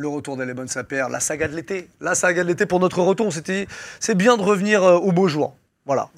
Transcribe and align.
le 0.00 0.08
retour 0.08 0.36
d'Elebon 0.36 0.66
Saper, 0.66 1.06
la 1.10 1.20
saga 1.20 1.46
de 1.46 1.54
l'été. 1.54 1.88
La 2.00 2.14
saga 2.14 2.42
de 2.42 2.48
l'été 2.48 2.66
pour 2.66 2.80
notre 2.80 3.00
retour. 3.02 3.26
On 3.26 3.30
s'était 3.30 3.68
c'est 4.00 4.14
bien 4.14 4.36
de 4.36 4.42
revenir 4.42 4.82
euh, 4.82 4.96
au 4.96 5.12
beau 5.12 5.28
jour. 5.28 5.54
Voilà. 5.86 6.08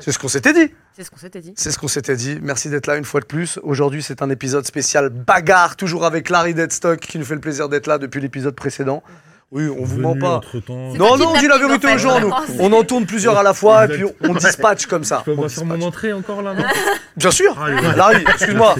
C'est 0.00 0.10
ce 0.10 0.18
qu'on 0.18 0.28
s'était 0.28 0.52
dit. 0.54 0.72
C'est 0.96 1.04
ce 1.04 1.10
qu'on 1.10 1.18
s'était 1.18 1.40
dit. 1.40 1.52
C'est 1.56 1.70
ce 1.70 1.78
qu'on 1.78 1.88
s'était 1.88 2.16
dit. 2.16 2.38
Merci 2.42 2.68
d'être 2.70 2.86
là 2.86 2.96
une 2.96 3.04
fois 3.04 3.20
de 3.20 3.26
plus. 3.26 3.58
Aujourd'hui, 3.62 4.02
c'est 4.02 4.22
un 4.22 4.30
épisode 4.30 4.66
spécial 4.66 5.10
bagarre, 5.10 5.76
toujours 5.76 6.04
avec 6.04 6.30
Larry 6.30 6.54
Deadstock 6.54 6.98
qui 6.98 7.18
nous 7.18 7.24
fait 7.24 7.34
le 7.34 7.40
plaisir 7.40 7.68
d'être 7.68 7.86
là 7.86 7.98
depuis 7.98 8.20
l'épisode 8.20 8.54
précédent. 8.54 9.02
Oui, 9.50 9.68
on 9.68 9.84
vous 9.84 10.00
ment 10.00 10.16
pas. 10.16 10.40
Non, 10.54 10.60
pas 10.62 10.72
non, 11.18 11.28
on 11.28 11.38
dit 11.38 11.46
la 11.46 11.58
vérité 11.58 11.92
aux 11.94 11.98
gens, 11.98 12.20
nous. 12.20 12.32
On 12.58 12.72
en 12.72 12.84
tourne 12.84 13.04
plusieurs 13.04 13.36
à 13.36 13.42
la 13.42 13.52
fois 13.52 13.84
et 13.84 13.88
puis 13.88 14.04
on 14.22 14.32
dispatche 14.34 14.86
comme 14.86 15.04
ça. 15.04 15.18
Je 15.20 15.24
peux 15.26 15.32
On 15.32 15.36
voir 15.36 15.50
sur 15.50 15.66
mon 15.66 15.74
dispatche. 15.74 15.88
entrée 15.88 16.12
encore 16.14 16.40
là, 16.40 16.54
non 16.54 16.64
Bien 17.16 17.30
sûr. 17.30 17.54
Ah, 17.60 17.94
Larry, 17.94 18.24
excuse-moi. 18.26 18.76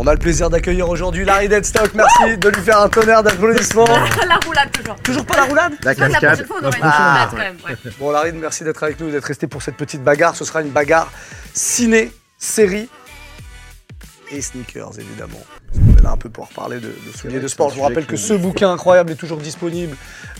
On 0.00 0.06
a 0.06 0.12
le 0.12 0.18
plaisir 0.18 0.48
d'accueillir 0.48 0.88
aujourd'hui 0.88 1.24
Larry 1.24 1.48
Deadstock. 1.48 1.92
Merci 1.94 2.38
de 2.38 2.48
lui 2.48 2.62
faire 2.62 2.80
un 2.80 2.88
tonnerre 2.88 3.22
d'applaudissements. 3.22 3.84
la 4.28 4.36
roulade 4.46 4.70
toujours. 4.72 4.94
Toujours 5.02 5.26
pas 5.26 5.36
la 5.36 5.44
roulade 5.44 5.72
La 5.82 5.94
que 5.94 6.00
la 6.00 6.08
cascade. 6.10 6.46
prochaine 6.46 6.46
fois, 6.46 6.56
on 6.62 6.66
aura 6.66 6.76
une 6.76 6.82
Ah. 6.84 7.28
roulade 7.28 7.30
quand 7.30 7.36
même. 7.36 7.56
ouais. 7.84 7.92
Bon, 7.98 8.10
Larry, 8.12 8.32
merci 8.32 8.62
d'être 8.62 8.82
avec 8.84 9.00
nous, 9.00 9.10
d'être 9.10 9.24
resté 9.24 9.48
pour 9.48 9.60
cette 9.60 9.76
petite 9.76 10.02
bagarre. 10.04 10.36
Ce 10.36 10.44
sera 10.44 10.62
une 10.62 10.70
bagarre 10.70 11.10
ciné, 11.52 12.12
série 12.38 12.88
et 14.30 14.40
sneakers, 14.40 14.92
évidemment. 15.00 15.40
On 15.74 15.98
est 15.98 16.02
là 16.02 16.10
un 16.12 16.16
peu 16.16 16.28
pour 16.30 16.48
parler 16.48 16.76
de, 16.78 16.86
de 16.86 17.16
souliers 17.16 17.40
de 17.40 17.48
sport. 17.48 17.70
Je 17.70 17.74
vous 17.76 17.82
rappelle 17.82 18.06
que 18.06 18.16
ce 18.16 18.34
bouquin 18.34 18.70
incroyable 18.70 19.10
est 19.10 19.16
toujours 19.16 19.38
disponible 19.38 19.96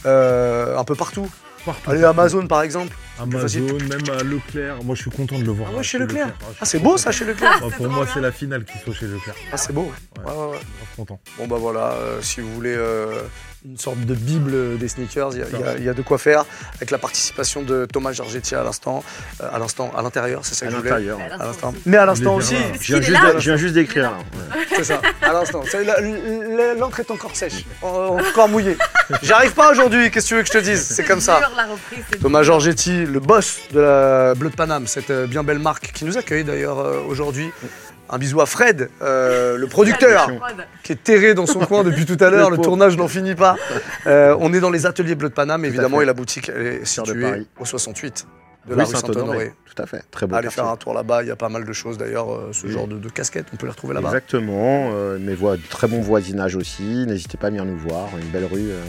euh, 0.07 0.77
un 0.79 0.85
peu 0.85 0.95
partout. 0.95 1.29
Partout. 1.65 1.91
Allez, 1.91 2.05
Amazon, 2.05 2.47
par 2.47 2.63
exemple. 2.63 2.95
Amazon, 3.21 3.61
même 3.61 4.19
à 4.19 4.23
Leclerc. 4.23 4.83
Moi, 4.85 4.95
je 4.95 5.03
suis 5.03 5.11
content 5.11 5.39
de 5.39 5.45
le 5.45 5.53
voir. 5.53 5.69
Ah 5.69 5.73
ouais, 5.73 5.77
là, 5.79 5.83
chez 5.83 5.99
Leclerc. 5.99 6.33
Ah, 6.61 6.65
c'est 6.65 6.79
beau, 6.79 6.97
ça, 6.97 7.11
chez 7.11 7.25
Leclerc. 7.25 7.61
Ah, 7.63 7.67
pour 7.77 7.89
moi, 7.89 8.07
c'est 8.13 8.21
la 8.21 8.33
finale 8.33 8.65
qu'il 8.65 8.81
soit 8.81 8.95
chez 8.95 9.07
Leclerc. 9.07 9.35
Ah, 9.53 9.57
c'est 9.57 9.73
beau. 9.73 9.83
Ouais. 9.83 10.25
Ouais, 10.25 10.33
ouais, 10.33 10.51
ouais. 10.53 10.59
Content. 10.97 11.21
Bon, 11.37 11.47
bah 11.47 11.57
voilà, 11.59 11.93
euh, 11.93 12.23
si 12.23 12.41
vous 12.41 12.53
voulez 12.55 12.75
euh, 12.75 13.23
une 13.65 13.77
sorte 13.77 13.99
de 14.01 14.15
bible 14.15 14.79
des 14.79 14.89
sneakers, 14.89 15.31
il 15.33 15.39
y 15.39 15.43
a- 15.43 15.47
il 15.53 15.61
y, 15.61 15.63
a- 15.65 15.77
il 15.79 15.85
y 15.85 15.89
a 15.89 15.95
de 15.95 16.03
quoi 16.03 16.17
faire. 16.19 16.45
Avec 16.77 16.91
la 16.91 16.99
participation 16.99 17.63
de 17.63 17.87
Thomas 17.87 18.13
Giorgetti 18.13 18.55
à 18.55 18.63
l'instant, 18.63 19.03
euh, 19.43 19.49
à 19.53 19.59
l'instant, 19.59 19.91
à 19.97 20.03
l'intérieur, 20.03 20.41
c'est 20.45 20.55
ça 20.55 20.67
À 20.67 20.69
que 20.69 20.75
je 20.75 20.79
voulais. 20.79 20.91
l'intérieur. 20.91 21.19
À 21.41 21.45
l'instant. 21.47 21.75
Mais 21.85 21.97
à 21.97 22.07
l'instant 22.07 22.35
aussi. 22.37 22.55
Je 22.81 22.95
viens 22.95 23.03
juste 23.03 23.23
là. 23.23 23.33
de- 23.35 23.39
je 23.41 23.45
viens 23.51 23.57
juste 23.57 23.75
d'écrire. 23.75 24.03
là. 24.13 24.19
Ouais. 24.19 24.65
c'est 24.77 24.85
ça, 24.85 25.01
à 25.23 25.33
l'instant. 25.33 25.63
C'est 25.69 25.83
la- 25.85 25.99
l- 25.99 26.77
L'encre 26.79 27.01
est 27.01 27.11
encore 27.11 27.35
sèche, 27.35 27.65
en- 27.83 28.17
encore 28.19 28.49
mouillée. 28.49 28.77
J'arrive 29.23 29.53
pas 29.53 29.73
aujourd'hui, 29.73 30.11
qu'est-ce 30.11 30.27
que 30.27 30.29
tu 30.29 30.35
veux 30.37 30.43
que 30.43 30.49
je 30.49 30.53
te 30.53 30.59
dise? 30.59 30.81
C'est 30.83 31.05
comme 31.05 31.21
ça. 31.21 31.39
Dur, 31.39 31.51
la 31.57 31.65
reprise, 31.67 32.05
c'est 32.13 32.19
Thomas. 32.21 32.43
Giorgetti, 32.45 33.05
le 33.07 33.19
boss 33.21 33.59
de 33.73 33.81
la 33.81 34.35
Bleu 34.35 34.51
de 34.51 34.55
Paname, 34.55 34.87
cette 34.87 35.11
euh, 35.11 35.27
bien 35.27 35.43
belle 35.43 35.59
marque 35.59 35.91
qui 35.93 36.05
nous 36.05 36.17
accueille 36.17 36.45
d'ailleurs 36.45 36.79
euh, 36.79 37.01
aujourd'hui. 37.09 37.51
Un 38.11 38.19
bisou 38.19 38.41
à 38.41 38.47
Fred, 38.47 38.89
euh, 39.03 39.57
le 39.59 39.67
producteur, 39.67 40.31
qui 40.83 40.93
est 40.93 41.03
terré 41.03 41.35
dans 41.35 41.47
son 41.47 41.61
coin 41.61 41.85
depuis 41.85 42.07
tout 42.07 42.17
à 42.23 42.31
l'heure. 42.31 42.51
Le 42.51 42.59
tournage 42.59 42.97
n'en 42.97 43.09
finit 43.09 43.35
pas. 43.35 43.57
Euh, 44.07 44.35
on 44.41 44.53
est 44.55 44.61
dans 44.61 44.71
les 44.71 44.87
ateliers 44.87 45.15
Bleu 45.15 45.29
de 45.29 45.35
Paname, 45.35 45.65
évidemment, 45.65 46.01
et 46.01 46.05
la 46.07 46.15
boutique 46.15 46.51
elle 46.55 46.67
est 46.67 46.85
située 46.85 47.21
Paris. 47.31 47.47
au 47.61 47.65
68 47.67 48.27
de 48.67 48.73
Oui, 48.75 48.79
la 48.79 48.85
rue 48.85 48.95
Saint-Honoré. 48.97 49.53
Tout 49.75 49.83
à 49.83 49.87
fait. 49.87 50.03
Très 50.11 50.27
beau 50.27 50.35
Allez 50.35 50.45
quartier. 50.47 50.63
faire 50.63 50.71
un 50.71 50.77
tour 50.77 50.93
là-bas, 50.95 51.23
il 51.23 51.29
y 51.29 51.31
a 51.31 51.37
pas 51.37 51.49
mal 51.49 51.65
de 51.65 51.73
choses 51.73 51.97
d'ailleurs, 51.99 52.31
euh, 52.33 52.51
ce 52.53 52.67
Oui. 52.67 52.73
genre 52.73 52.87
de, 52.89 52.99
de 52.99 53.09
casquettes, 53.09 53.47
on 53.53 53.57
peut 53.57 53.67
les 53.67 53.73
retrouver 53.73 53.95
là-bas. 53.95 54.09
Exactement. 54.09 54.91
euh, 54.95 55.19
mais 55.21 55.35
voilà, 55.35 55.61
très 55.71 55.87
bon 55.87 56.01
voisinage 56.01 56.57
aussi. 56.57 56.83
N'hésitez 57.07 57.37
pas 57.39 57.47
à 57.47 57.51
venir 57.51 57.65
nous 57.65 57.77
voir. 57.79 58.09
Une 58.21 58.29
belle 58.29 58.45
rue. 58.47 58.71
euh, 58.71 58.83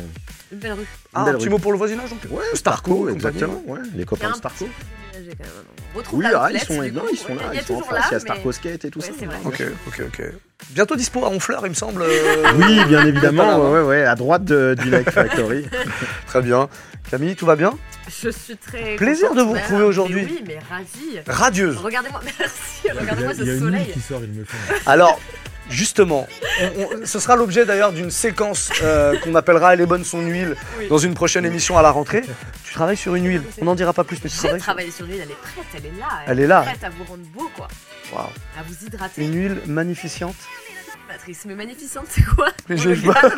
Une 0.51 0.57
belle 0.59 0.73
rue. 0.73 0.87
Ah, 1.13 1.21
un 1.21 1.25
belle 1.25 1.35
petit 1.35 1.45
rue. 1.45 1.49
mot 1.51 1.59
pour 1.59 1.71
le 1.71 1.77
voisinage 1.77 2.09
donc 2.09 2.19
Ouais, 2.31 2.43
Starco, 2.55 2.91
et 3.09 3.13
compagnie. 3.13 3.15
exactement. 3.15 3.61
Ouais, 3.67 3.79
les 3.95 4.05
copains 4.05 4.31
de 4.31 4.35
Starco. 4.35 4.65
petit 4.65 5.08
peu 5.35 5.35
déménagé 5.35 5.37
quand 5.37 5.43
même. 5.43 5.65
On 5.93 5.97
retrouve 5.97 6.19
Oui, 6.19 6.25
la 6.31 6.41
ah, 6.43 6.49
ils 6.51 6.59
sont, 6.59 6.73
non, 6.73 7.01
coup, 7.01 7.07
ils 7.11 7.17
sont 7.17 7.35
là. 7.35 7.41
Ils 7.53 7.61
sont 7.61 7.75
en 7.75 7.81
face. 7.81 7.91
là. 7.91 7.99
Il 7.99 8.03
y 8.03 8.07
a 8.07 8.11
mais- 8.13 8.19
Starco 8.19 8.51
Skate 8.51 8.85
et 8.85 8.89
tout 8.91 8.99
Ouais, 8.99 9.05
ça. 9.19 9.25
vrai. 9.25 9.37
Ok, 9.45 9.63
ok, 9.87 10.01
ok. 10.07 10.23
Bientôt 10.71 10.95
dispo 10.95 11.23
à 11.25 11.29
Honfleur, 11.29 11.61
il 11.65 11.69
me 11.69 11.73
semble. 11.75 12.01
euh, 12.01 12.43
Oui, 12.57 12.83
bien 12.85 13.05
évidemment. 13.05 13.57
Ouais, 13.71 13.79
ouais, 13.79 13.85
ouais, 13.87 14.03
à 14.03 14.15
droite 14.15 14.43
de, 14.45 14.75
du 14.77 14.89
Nike 14.91 15.09
Factory. 15.11 15.65
Très 16.27 16.41
bien. 16.41 16.69
Camille, 17.09 17.35
tout 17.35 17.45
va 17.45 17.55
bien? 17.55 17.73
Je 18.21 18.29
suis 18.29 18.55
très. 18.57 18.95
Plaisir 18.95 19.29
contente, 19.29 19.37
de 19.37 19.43
vous 19.49 19.53
retrouver 19.53 19.83
aujourd'hui. 19.83 20.25
Oui, 20.29 20.43
mais 20.45 20.59
ravie. 20.69 21.19
Radieuse. 21.27 21.77
Regardez-moi, 21.77 22.19
merci. 22.39 22.89
Regardez-moi 22.99 23.33
il 23.33 23.39
y 23.39 23.41
a 23.41 23.45
ce 23.45 23.49
une 23.51 23.59
soleil. 23.59 23.91
qui 23.91 23.99
sort, 24.01 24.21
il 24.23 24.31
me. 24.31 24.45
Alors, 24.85 25.19
justement, 25.69 26.27
on- 26.61 26.81
on- 27.01 27.05
ce 27.05 27.19
sera 27.19 27.35
l'objet 27.35 27.65
d'ailleurs 27.65 27.91
d'une 27.93 28.11
séquence 28.11 28.71
euh, 28.83 29.17
qu'on 29.19 29.35
appellera 29.35 29.73
Elle 29.73 29.81
est 29.81 29.85
bonne 29.85 30.03
son 30.03 30.21
huile 30.21 30.55
Oui. 30.79 30.87
dans 30.89 30.97
une 30.97 31.13
prochaine 31.13 31.45
émission 31.45 31.77
à 31.77 31.81
la 31.81 31.91
rentrée. 31.91 32.23
Tu 32.63 32.73
travailles 32.73 32.97
sur 32.97 33.15
une 33.15 33.25
huile, 33.25 33.43
on 33.61 33.65
n'en 33.65 33.75
dira 33.75 33.93
pas 33.93 34.03
plus, 34.03 34.17
mais 34.23 34.29
tu 34.29 34.37
travailles 34.37 34.87
sur 34.91 34.97
sur 34.97 35.05
l'huile, 35.05 35.21
elle 35.23 35.31
est 35.31 35.35
prête, 35.35 35.65
elle 35.75 35.85
est 35.85 35.99
là. 35.99 36.07
Elle 36.27 36.39
est 36.39 36.47
là. 36.47 36.61
prête 36.61 36.83
à 36.83 36.89
vous 36.89 37.03
rendre 37.03 37.23
beau, 37.33 37.49
quoi. 37.55 37.67
Waouh. 38.13 38.25
À 38.59 38.63
vous 38.67 38.85
hydrater. 38.85 39.23
une 39.23 39.35
huile 39.35 39.61
magnificente. 39.67 40.35
Patrice, 41.29 41.45
mais 41.45 41.55
magnificente, 41.55 42.05
c'est 42.09 42.23
quoi 42.23 42.47
Mais 42.67 42.75
On 42.75 42.81
je- 42.81 43.05
garde. 43.05 43.33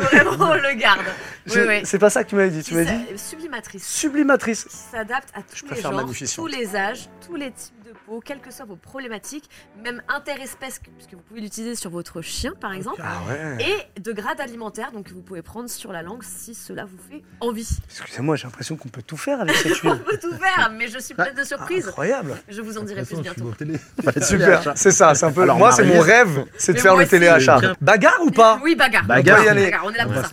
Vraiment, 0.00 0.50
on 0.50 0.54
le 0.54 0.74
garde. 0.78 1.00
Oui, 1.46 1.52
J'ai- 1.54 1.66
oui. 1.66 1.80
C'est 1.84 1.98
pas 1.98 2.10
ça 2.10 2.22
que 2.22 2.28
tu 2.30 2.36
m'avais 2.36 2.50
dit, 2.50 2.62
tu 2.62 2.74
s'a- 2.74 2.84
dit 2.84 3.06
Sublimatrice. 3.16 3.84
sublimatrice. 3.86 4.64
Qui 4.64 4.76
s'adapte 4.76 5.28
à 5.34 5.40
Je 5.40 5.44
tous 5.60 5.64
les 5.64 5.68
préfère 5.72 5.90
genres, 5.90 6.00
magnificente. 6.00 6.36
tous 6.36 6.46
les 6.46 6.76
âges, 6.76 7.08
tous 7.26 7.34
les 7.36 7.50
types 7.50 7.74
de 7.84 7.90
peau, 8.06 8.20
quelles 8.24 8.40
que 8.40 8.50
soient 8.52 8.64
vos 8.66 8.76
problématiques, 8.76 9.48
même 9.82 10.00
interespèces, 10.08 10.80
puisque 10.96 11.14
vous 11.14 11.20
pouvez 11.28 11.40
l'utiliser 11.40 11.74
sur 11.74 11.90
votre 11.90 12.22
chien, 12.22 12.52
par 12.60 12.72
exemple. 12.72 13.02
Ah 13.02 13.20
ouais. 13.28 13.64
Et 13.96 14.00
de 14.00 14.12
grade 14.12 14.40
alimentaire, 14.40 14.92
donc 14.92 15.06
que 15.08 15.12
vous 15.14 15.22
pouvez 15.22 15.42
prendre 15.42 15.68
sur 15.68 15.92
la 15.92 16.02
langue 16.02 16.22
si 16.22 16.54
cela 16.54 16.84
vous 16.84 16.98
fait 17.10 17.22
envie. 17.40 17.68
Excusez-moi, 17.90 18.36
j'ai 18.36 18.44
l'impression 18.44 18.76
qu'on 18.76 18.88
peut 18.88 19.02
tout 19.02 19.16
faire 19.16 19.40
avec 19.40 19.56
cette 19.56 19.72
On 19.84 19.92
huile. 19.94 20.02
peut 20.04 20.18
tout 20.18 20.34
faire, 20.36 20.70
mais 20.72 20.86
je 20.88 20.98
suis 20.98 21.14
pleine 21.14 21.34
de 21.34 21.44
surprises. 21.44 21.88
Incroyable. 21.88 22.36
Je 22.48 22.60
vous 22.62 22.78
en 22.78 22.82
dirai 22.84 23.04
plus 23.04 23.20
bientôt. 23.20 23.50
télé. 23.58 23.78
Super, 24.22 24.72
c'est 24.76 24.92
ça, 24.92 25.14
c'est 25.14 25.26
un 25.26 25.32
peu. 25.32 25.42
Alors, 25.42 25.58
moi, 25.58 25.72
c'est 25.72 25.84
mon 25.84 26.00
rêve, 26.00 26.44
c'est 26.56 26.72
de 26.74 26.78
faire 26.78 26.96
le 26.96 27.06
Tiens. 27.38 27.74
Bagarre 27.80 28.18
ou 28.22 28.30
pas 28.30 28.58
Oui, 28.62 28.74
bagarre. 28.74 29.04
Bagarre. 29.04 29.38
On 29.38 29.40
peut 29.42 29.46
y 29.46 29.50
aller. 29.50 29.64
Bagarre, 29.64 29.82
on 29.86 29.92
est 29.92 29.98
là 29.98 30.04
pour 30.06 30.14
ça. 30.16 30.30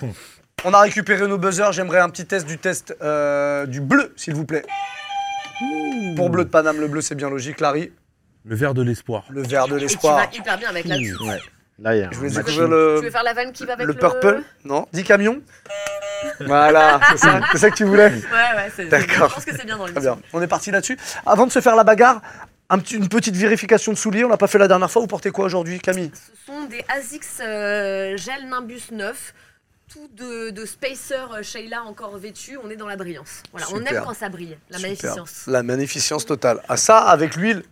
On 0.64 0.74
a 0.74 0.80
récupéré 0.82 1.28
nos 1.28 1.38
buzzers. 1.38 1.72
J'aimerais 1.72 2.00
un 2.00 2.10
petit 2.10 2.26
test 2.26 2.46
du 2.46 2.58
test 2.58 2.96
euh, 3.02 3.66
du 3.66 3.82
bleu, 3.82 4.14
s'il 4.16 4.36
vous 4.36 4.46
plaît. 4.46 4.64
Pour 6.16 6.30
bleu 6.30 6.44
de 6.46 6.50
Paname, 6.50 6.80
le 6.80 6.88
bleu, 6.88 7.02
c'est 7.02 7.16
bien 7.16 7.30
logique. 7.30 7.60
Larry, 7.60 7.92
Le 8.46 8.56
verre 8.56 8.74
de 8.74 8.82
l'espoir. 8.84 9.24
le 9.30 9.42
vert 9.44 9.68
de 9.68 9.74
Et 9.76 9.80
tu 9.80 9.86
l'espoir. 9.86 10.18
vas 10.18 10.36
hyper 10.36 10.58
bien 10.58 10.70
avec 10.70 10.86
la 10.86 10.96
Ouais. 10.96 11.40
Là, 11.80 11.96
il 11.96 12.00
y 12.02 12.04
a 12.04 12.10
Je 12.12 12.18
voulais 12.18 12.32
un 12.38 12.42
découvrir 12.44 12.68
matching. 12.68 12.78
le, 12.78 12.96
Tu 13.00 13.06
veux 13.06 13.12
faire 13.12 13.24
la 13.24 13.34
vanne 13.34 13.52
qui 13.52 13.66
va 13.66 13.74
avec 13.74 13.88
le 13.88 13.94
le... 13.94 14.00
purple. 14.00 14.42
Non 14.66 14.88
10 14.94 15.04
camions 15.04 15.42
Voilà, 16.42 17.00
c'est 17.12 17.18
ça, 17.18 17.40
c'est 17.52 17.58
ça 17.58 17.70
que 17.72 17.76
tu 17.76 17.84
voulais 17.86 18.10
Ouais, 18.10 18.12
ouais, 18.56 18.72
c'est. 18.76 18.86
D'accord. 18.86 19.30
Je 19.30 19.34
pense 19.36 19.46
que 19.46 19.56
c'est 19.56 19.66
bien 19.66 19.78
dans 19.78 19.88
le 19.88 19.92
Très 19.94 20.02
bien. 20.02 20.18
On 20.34 20.42
est 20.42 20.48
parti 20.48 20.70
là-dessus. 20.72 20.98
Avant 21.26 21.48
de 21.48 21.52
se 21.52 21.60
faire 21.62 21.76
la 21.76 21.84
bagarre, 21.84 22.22
un 22.72 22.80
petit- 22.80 22.96
une 22.96 23.08
petite 23.10 23.36
vérification 23.36 23.92
de 23.92 23.98
souliers. 23.98 24.24
On 24.26 24.30
l'a 24.30 24.38
pas 24.38 24.48
fait 24.48 24.58
la 24.58 24.68
dernière 24.68 24.90
fois. 24.90 25.02
Vous 25.02 25.08
portez 25.08 25.30
quoi 25.32 25.46
aujourd'hui, 25.46 25.80
Camille? 25.80 26.12
Ce 26.14 26.46
sont 26.52 26.64
des 26.66 26.84
ASICS 26.88 27.40
euh, 27.42 28.18
Gel 28.18 28.48
Nimbus 28.50 28.82
9. 28.92 29.34
Tout 29.94 30.10
de, 30.16 30.52
de 30.52 30.66
Spacer 30.66 31.16
euh, 31.34 31.44
Sheila 31.44 31.84
encore 31.84 32.18
vêtu, 32.18 32.58
on 32.64 32.70
est 32.70 32.78
dans 32.78 32.88
la 32.88 32.96
brillance. 32.96 33.44
Voilà, 33.52 33.68
on 33.74 33.84
aime 33.84 34.02
quand 34.06 34.14
ça 34.14 34.30
brille, 34.30 34.58
la 34.70 34.78
Super. 34.78 34.90
magnificence. 34.90 35.44
La 35.48 35.64
magnificence 35.64 36.26
totale. 36.26 36.62
Ah 36.70 36.78
ça, 36.78 37.00
avec 37.00 37.36
l'huile, 37.36 37.64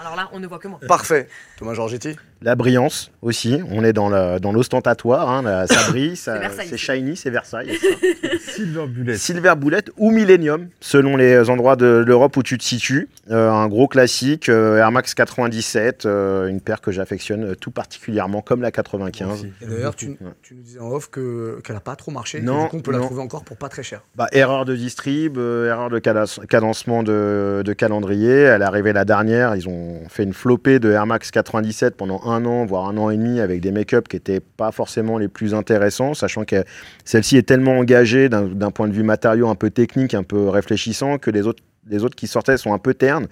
Alors 0.00 0.16
là, 0.16 0.30
on 0.32 0.40
ne 0.40 0.46
voit 0.46 0.58
que 0.58 0.66
moi. 0.66 0.80
parfait. 0.88 1.28
Thomas 1.58 1.74
Giorgetti 1.74 2.16
La 2.40 2.54
brillance 2.54 3.10
aussi. 3.20 3.60
On 3.70 3.84
est 3.84 3.92
dans 3.92 4.08
la- 4.08 4.38
dans 4.38 4.50
l'ostentatoire. 4.50 5.28
hein, 5.28 5.66
ça 5.68 5.90
brille, 5.90 6.16
C'est 6.16 6.78
shiny, 6.78 7.16
c'est 7.18 7.28
Versailles. 7.28 7.78
Silver 8.40 8.86
Bullet. 8.86 9.16
Silver 9.18 9.54
Bullet 9.58 9.82
ou 9.98 10.10
Millennium, 10.10 10.68
selon 10.80 11.16
les 11.18 11.50
endroits 11.50 11.76
de 11.76 12.02
l'Europe 12.06 12.34
où 12.38 12.42
tu 12.42 12.56
te 12.56 12.64
situes. 12.64 13.08
Euh, 13.30 13.50
un 13.50 13.68
gros 13.68 13.88
classique, 13.88 14.48
euh, 14.48 14.78
Air 14.78 14.90
Max 14.90 15.12
97, 15.14 16.06
euh, 16.06 16.46
une 16.48 16.62
paire 16.62 16.80
que 16.80 16.90
j'affectionne 16.92 17.54
tout 17.56 17.70
particulièrement, 17.70 18.40
comme 18.40 18.62
la 18.62 18.70
95. 18.70 19.28
Aussi. 19.40 19.52
Et 19.60 19.66
d'ailleurs, 19.66 19.94
tu, 19.94 20.08
Ouais. 20.08 20.16
tu 20.42 20.54
nous 20.54 20.62
disais 20.62 20.80
en 20.80 20.88
off 20.90 21.10
que- 21.10 21.60
qu'elle 21.62 21.76
n'a 21.76 21.80
pas 21.80 21.94
trop 21.96 22.10
marché. 22.10 22.40
Non, 22.40 22.60
et 22.60 22.64
du 22.64 22.68
coup, 22.70 22.76
on 22.78 22.80
peut 22.80 22.92
la 22.92 22.98
trouver 23.00 23.20
encore 23.20 23.44
pour 23.44 23.58
pas 23.58 23.68
très 23.68 23.82
cher. 23.82 24.00
Bah, 24.16 24.28
erreur 24.32 24.64
de 24.64 24.74
distrib, 24.74 25.36
euh, 25.36 25.68
erreur 25.68 25.90
de 25.90 25.98
cadence- 25.98 26.40
cadencement 26.48 27.02
de, 27.02 27.62
de 27.64 27.72
calendrier. 27.74 28.30
Elle 28.32 28.62
est 28.62 28.64
arrivée 28.64 28.94
la 28.94 29.04
dernière. 29.04 29.54
Ils 29.56 29.68
ont 29.68 29.89
fait 30.08 30.24
une 30.24 30.32
flopée 30.32 30.78
de 30.78 30.90
Air 30.90 31.06
Max 31.06 31.30
97 31.30 31.96
pendant 31.96 32.22
un 32.24 32.44
an, 32.44 32.64
voire 32.64 32.88
un 32.88 32.96
an 32.96 33.10
et 33.10 33.16
demi, 33.16 33.40
avec 33.40 33.60
des 33.60 33.72
make-up 33.72 34.08
qui 34.08 34.16
n'étaient 34.16 34.40
pas 34.40 34.72
forcément 34.72 35.18
les 35.18 35.28
plus 35.28 35.54
intéressants, 35.54 36.14
sachant 36.14 36.44
que 36.44 36.64
celle-ci 37.04 37.36
est 37.36 37.42
tellement 37.42 37.78
engagée 37.78 38.28
d'un 38.28 38.70
point 38.70 38.88
de 38.88 38.92
vue 38.92 39.02
matériau 39.02 39.48
un 39.48 39.54
peu 39.54 39.70
technique, 39.70 40.14
un 40.14 40.22
peu 40.22 40.48
réfléchissant, 40.48 41.18
que 41.18 41.30
les 41.30 41.46
autres, 41.46 41.62
les 41.88 42.04
autres 42.04 42.16
qui 42.16 42.26
sortaient 42.26 42.56
sont 42.56 42.72
un 42.72 42.78
peu 42.78 42.94
ternes. 42.94 43.26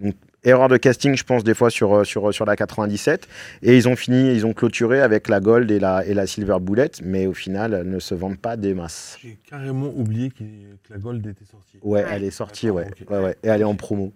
Donc, 0.00 0.14
erreur 0.44 0.68
de 0.68 0.76
casting, 0.76 1.16
je 1.16 1.24
pense, 1.24 1.44
des 1.44 1.54
fois 1.54 1.70
sur, 1.70 1.94
euh, 1.94 2.04
sur, 2.04 2.32
sur 2.34 2.44
la 2.44 2.56
97. 2.56 3.28
Et 3.62 3.76
ils 3.76 3.88
ont 3.88 3.96
fini, 3.96 4.34
ils 4.34 4.46
ont 4.46 4.52
clôturé 4.52 5.00
avec 5.00 5.28
la 5.28 5.40
Gold 5.40 5.70
et 5.70 5.78
la, 5.78 6.04
et 6.04 6.14
la 6.14 6.26
Silver 6.26 6.58
Bullet, 6.60 6.90
mais 7.02 7.26
au 7.26 7.34
final, 7.34 7.74
elles 7.74 7.88
ne 7.88 7.98
se 7.98 8.14
vendent 8.14 8.38
pas 8.38 8.56
des 8.56 8.74
masses. 8.74 9.18
J'ai 9.22 9.38
carrément 9.48 9.92
oublié 9.94 10.30
que 10.30 10.44
la 10.90 10.98
Gold 10.98 11.26
était 11.26 11.44
sortie. 11.44 11.78
Ouais, 11.82 12.04
elle 12.10 12.24
est 12.24 12.30
sortie, 12.30 12.70
ouais, 12.70 12.86
ouais. 13.08 13.36
Et 13.42 13.48
elle 13.48 13.60
est 13.60 13.64
en 13.64 13.76
promo. 13.76 14.12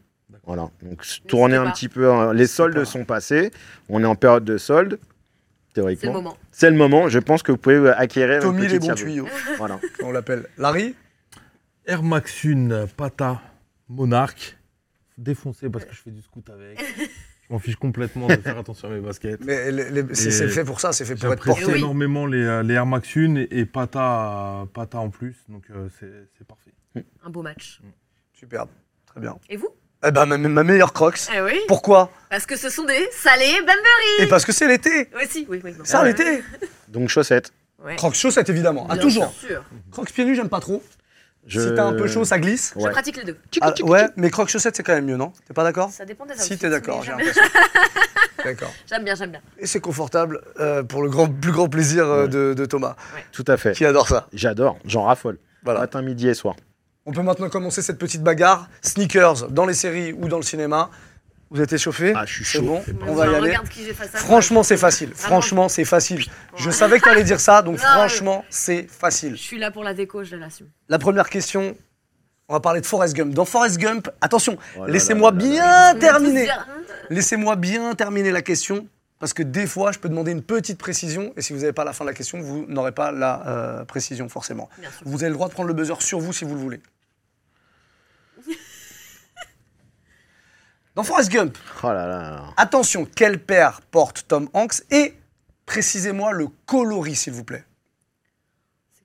Voilà. 0.46 0.70
Donc, 0.82 1.04
tournez 1.26 1.56
un 1.56 1.64
pas. 1.64 1.72
petit 1.72 1.88
peu. 1.88 2.10
hein. 2.10 2.32
Les 2.32 2.46
soldes 2.46 2.74
pas. 2.74 2.84
sont 2.84 3.04
passés. 3.04 3.50
On 3.88 4.02
est 4.02 4.06
en 4.06 4.14
période 4.14 4.44
de 4.44 4.56
soldes, 4.58 4.98
C'est 5.00 5.00
le 5.66 5.74
théoriquement. 5.74 6.12
moment. 6.12 6.36
C'est 6.52 6.70
le 6.70 6.76
moment. 6.76 7.08
Je 7.08 7.18
pense 7.18 7.42
que 7.42 7.52
vous 7.52 7.58
pouvez 7.58 7.76
euh, 7.76 7.96
acquérir. 7.98 8.42
Tommy 8.42 8.66
les 8.68 8.78
bons 8.78 8.94
tuyaux, 8.94 9.26
Voilà. 9.58 9.80
on 10.02 10.12
l'appelle. 10.12 10.46
Larry 10.56 10.94
Air 11.86 12.02
Max 12.02 12.44
Une 12.44 12.86
Pata 12.96 13.40
Monarch. 13.88 14.56
Défoncé 15.18 15.68
parce 15.70 15.84
que 15.84 15.94
je 15.94 16.00
fais 16.00 16.10
du 16.10 16.20
scoot 16.22 16.48
avec. 16.50 16.78
Je 17.48 17.52
m'en 17.52 17.58
fiche 17.58 17.76
complètement 17.76 18.26
de 18.26 18.34
faire 18.36 18.58
attention 18.58 18.88
à 18.88 18.90
mes 18.90 19.00
baskets. 19.00 19.40
Mais 19.44 19.70
c'est 20.14 20.48
fait 20.48 20.64
pour 20.64 20.80
ça, 20.80 20.92
c'est 20.92 21.04
fait 21.04 21.14
pour 21.14 21.32
être 21.32 21.44
J'apprécie 21.44 21.60
porté. 21.60 21.72
Oui. 21.74 21.78
énormément 21.78 22.26
les, 22.26 22.42
euh, 22.44 22.62
les 22.62 22.74
Air 22.74 22.86
Max 22.86 23.16
1 23.16 23.36
et, 23.36 23.48
et 23.50 23.64
Pata, 23.66 24.66
Pata 24.74 24.98
en 24.98 25.08
plus, 25.10 25.36
donc 25.48 25.64
euh, 25.70 25.88
c'est 25.98 26.28
c'est 26.36 26.46
parfait. 26.46 26.72
Un 27.24 27.30
beau 27.30 27.42
match. 27.42 27.80
Superbe, 28.34 28.68
très 29.06 29.20
bien. 29.20 29.36
Et 29.48 29.56
vous? 29.56 29.70
Eh 30.06 30.10
ben, 30.10 30.26
ma, 30.26 30.36
ma 30.38 30.62
meilleure 30.62 30.92
Crocs. 30.92 31.20
Eh 31.34 31.40
oui. 31.40 31.58
Pourquoi? 31.68 32.10
Parce 32.30 32.46
que 32.46 32.56
ce 32.56 32.68
sont 32.70 32.84
des 32.84 33.08
salés 33.12 33.58
Bambury. 33.60 34.20
Et 34.20 34.26
parce 34.26 34.44
que 34.44 34.52
c'est 34.52 34.68
l'été. 34.68 35.08
Aussi, 35.22 35.46
oui, 35.48 35.60
oui. 35.64 35.74
non. 35.76 35.84
Ça, 35.84 36.04
l'été. 36.04 36.42
Donc 36.88 37.08
chaussettes. 37.08 37.52
Ouais. 37.84 37.96
Crocs 37.96 38.14
chaussettes, 38.14 38.48
évidemment. 38.48 38.86
Ah, 38.88 38.94
Bien 38.94 39.02
toujours. 39.02 39.32
sûr. 39.32 39.62
Crocs 39.92 40.10
pieds 40.12 40.24
nus, 40.24 40.34
j'aime 40.34 40.48
pas 40.48 40.60
trop. 40.60 40.82
Je... 41.46 41.60
Si 41.60 41.74
t'as 41.76 41.84
un 41.84 41.92
peu 41.92 42.08
chaud, 42.08 42.24
ça 42.24 42.38
glisse. 42.40 42.74
Je 42.76 42.88
pratique 42.88 43.16
les 43.18 43.24
deux. 43.24 43.36
Ah, 43.60 43.72
ouais, 43.82 44.06
mais 44.16 44.30
crocs 44.30 44.48
chaussettes, 44.48 44.74
c'est 44.76 44.82
quand 44.82 44.94
même 44.94 45.04
mieux, 45.06 45.16
non? 45.16 45.32
T'es 45.46 45.54
pas 45.54 45.62
d'accord? 45.62 45.90
Ça 45.90 46.04
dépend 46.04 46.26
des 46.26 46.34
Si, 46.34 46.58
t'es 46.58 46.68
d'accord, 46.68 47.04
j'ai 47.04 47.12
l'impression. 47.12 47.42
D'accord. 48.44 48.72
J'aime 48.88 49.02
bien, 49.04 49.14
j'aime 49.14 49.30
bien. 49.30 49.40
Et 49.58 49.66
c'est 49.66 49.80
confortable 49.80 50.40
euh, 50.60 50.82
pour 50.82 51.02
le 51.02 51.08
grand, 51.10 51.26
plus 51.28 51.50
grand 51.52 51.68
plaisir 51.68 52.04
euh, 52.06 52.22
Ouais. 52.24 52.28
de, 52.28 52.54
de 52.54 52.64
Thomas, 52.66 52.94
Tout 53.32 53.44
à 53.48 53.56
fait. 53.56 53.72
qui 53.72 53.84
adore 53.84 54.08
ça. 54.08 54.28
J'adore, 54.32 54.78
j'en 54.84 55.02
raffole. 55.04 55.38
Voilà. 55.64 55.80
Matin, 55.80 56.02
midi 56.02 56.28
et 56.28 56.34
soir. 56.34 56.54
On 57.06 57.12
peut 57.12 57.22
maintenant 57.22 57.48
commencer 57.48 57.82
cette 57.82 57.98
petite 57.98 58.22
bagarre. 58.22 58.68
Sneakers 58.82 59.48
dans 59.50 59.64
les 59.64 59.74
séries 59.74 60.12
ou 60.12 60.28
dans 60.28 60.38
le 60.38 60.42
cinéma. 60.42 60.90
Vous 61.50 61.60
êtes 61.62 61.72
échauffés 61.72 62.12
Ah, 62.16 62.24
je 62.26 62.34
suis 62.34 62.44
chaud. 62.44 62.62
bon 62.62 62.82
C'est 62.84 62.92
bon. 62.92 63.06
On 63.08 63.14
va 63.14 63.26
y 63.26 63.34
aller. 63.34 63.50
Regarde 63.50 63.68
qui 63.68 63.84
j'ai 63.84 63.94
face 63.94 64.08
à 64.08 64.12
moi. 64.18 64.20
Franchement, 64.20 64.62
c'est 64.64 64.76
facile. 64.76 65.12
Franchement, 65.14 65.68
c'est 65.68 65.84
facile. 65.84 66.24
Je 66.56 66.70
savais 66.70 66.98
que 66.98 67.04
tu 67.04 67.08
allais 67.08 67.22
dire 67.22 67.38
ça, 67.38 67.62
donc 67.62 67.76
Non, 67.76 67.82
franchement, 67.84 68.44
c'est 68.50 68.88
Je 68.88 68.92
facile. 68.92 69.36
suis 69.36 69.58
là 69.58 69.70
pour 69.70 69.84
la 69.84 69.94
déco, 69.94 70.24
je 70.24 70.34
l'assume. 70.34 70.66
La 70.88 70.98
première 70.98 71.30
question, 71.30 71.76
on 72.48 72.54
va 72.54 72.58
parler 72.60 72.80
de 72.80 72.86
Forrest 72.86 73.14
Gump. 73.14 73.32
Dans 73.32 73.44
Forrest 73.44 73.78
Gump, 73.78 74.08
attention, 74.20 74.56
Oh 74.76 74.86
là 74.86 74.92
laissez-moi 74.92 75.30
là 75.30 75.36
là 75.38 75.44
là 75.44 75.94
bien 75.94 76.00
terminer. 76.00 76.48
Laissez-moi 77.10 77.54
bien 77.54 77.94
terminer 77.94 78.32
la 78.32 78.42
question, 78.42 78.88
parce 79.20 79.32
que 79.32 79.44
des 79.44 79.68
fois, 79.68 79.92
je 79.92 80.00
peux 80.00 80.08
demander 80.08 80.32
une 80.32 80.42
petite 80.42 80.78
précision, 80.78 81.32
et 81.36 81.42
si 81.42 81.52
vous 81.52 81.60
n'avez 81.60 81.72
pas 81.72 81.84
la 81.84 81.92
fin 81.92 82.04
de 82.04 82.10
la 82.10 82.14
question, 82.14 82.40
vous 82.40 82.66
n'aurez 82.68 82.90
pas 82.92 83.12
la 83.12 83.46
euh, 83.46 83.84
précision 83.84 84.28
forcément. 84.28 84.68
Bien 84.80 84.90
sûr. 84.90 85.02
Vous 85.04 85.22
avez 85.22 85.30
le 85.30 85.34
droit 85.36 85.46
de 85.46 85.52
prendre 85.54 85.68
le 85.68 85.74
buzzer 85.74 86.00
sur 86.02 86.18
vous 86.18 86.32
si 86.32 86.44
vous 86.44 86.54
le 86.56 86.60
voulez. 86.60 86.80
Dans 90.96 91.02
Forrest 91.02 91.30
Gump, 91.30 91.56
Oh 91.82 91.88
là 91.88 92.06
là. 92.06 92.44
attention, 92.56 93.04
quelle 93.04 93.38
paire 93.38 93.80
porte 93.90 94.24
Tom 94.26 94.48
Hanks 94.54 94.82
et 94.90 95.14
précisez-moi 95.66 96.32
le 96.32 96.48
coloris, 96.66 97.14
s'il 97.16 97.34
vous 97.34 97.44
plaît. 97.44 97.64
C'est 98.94 99.04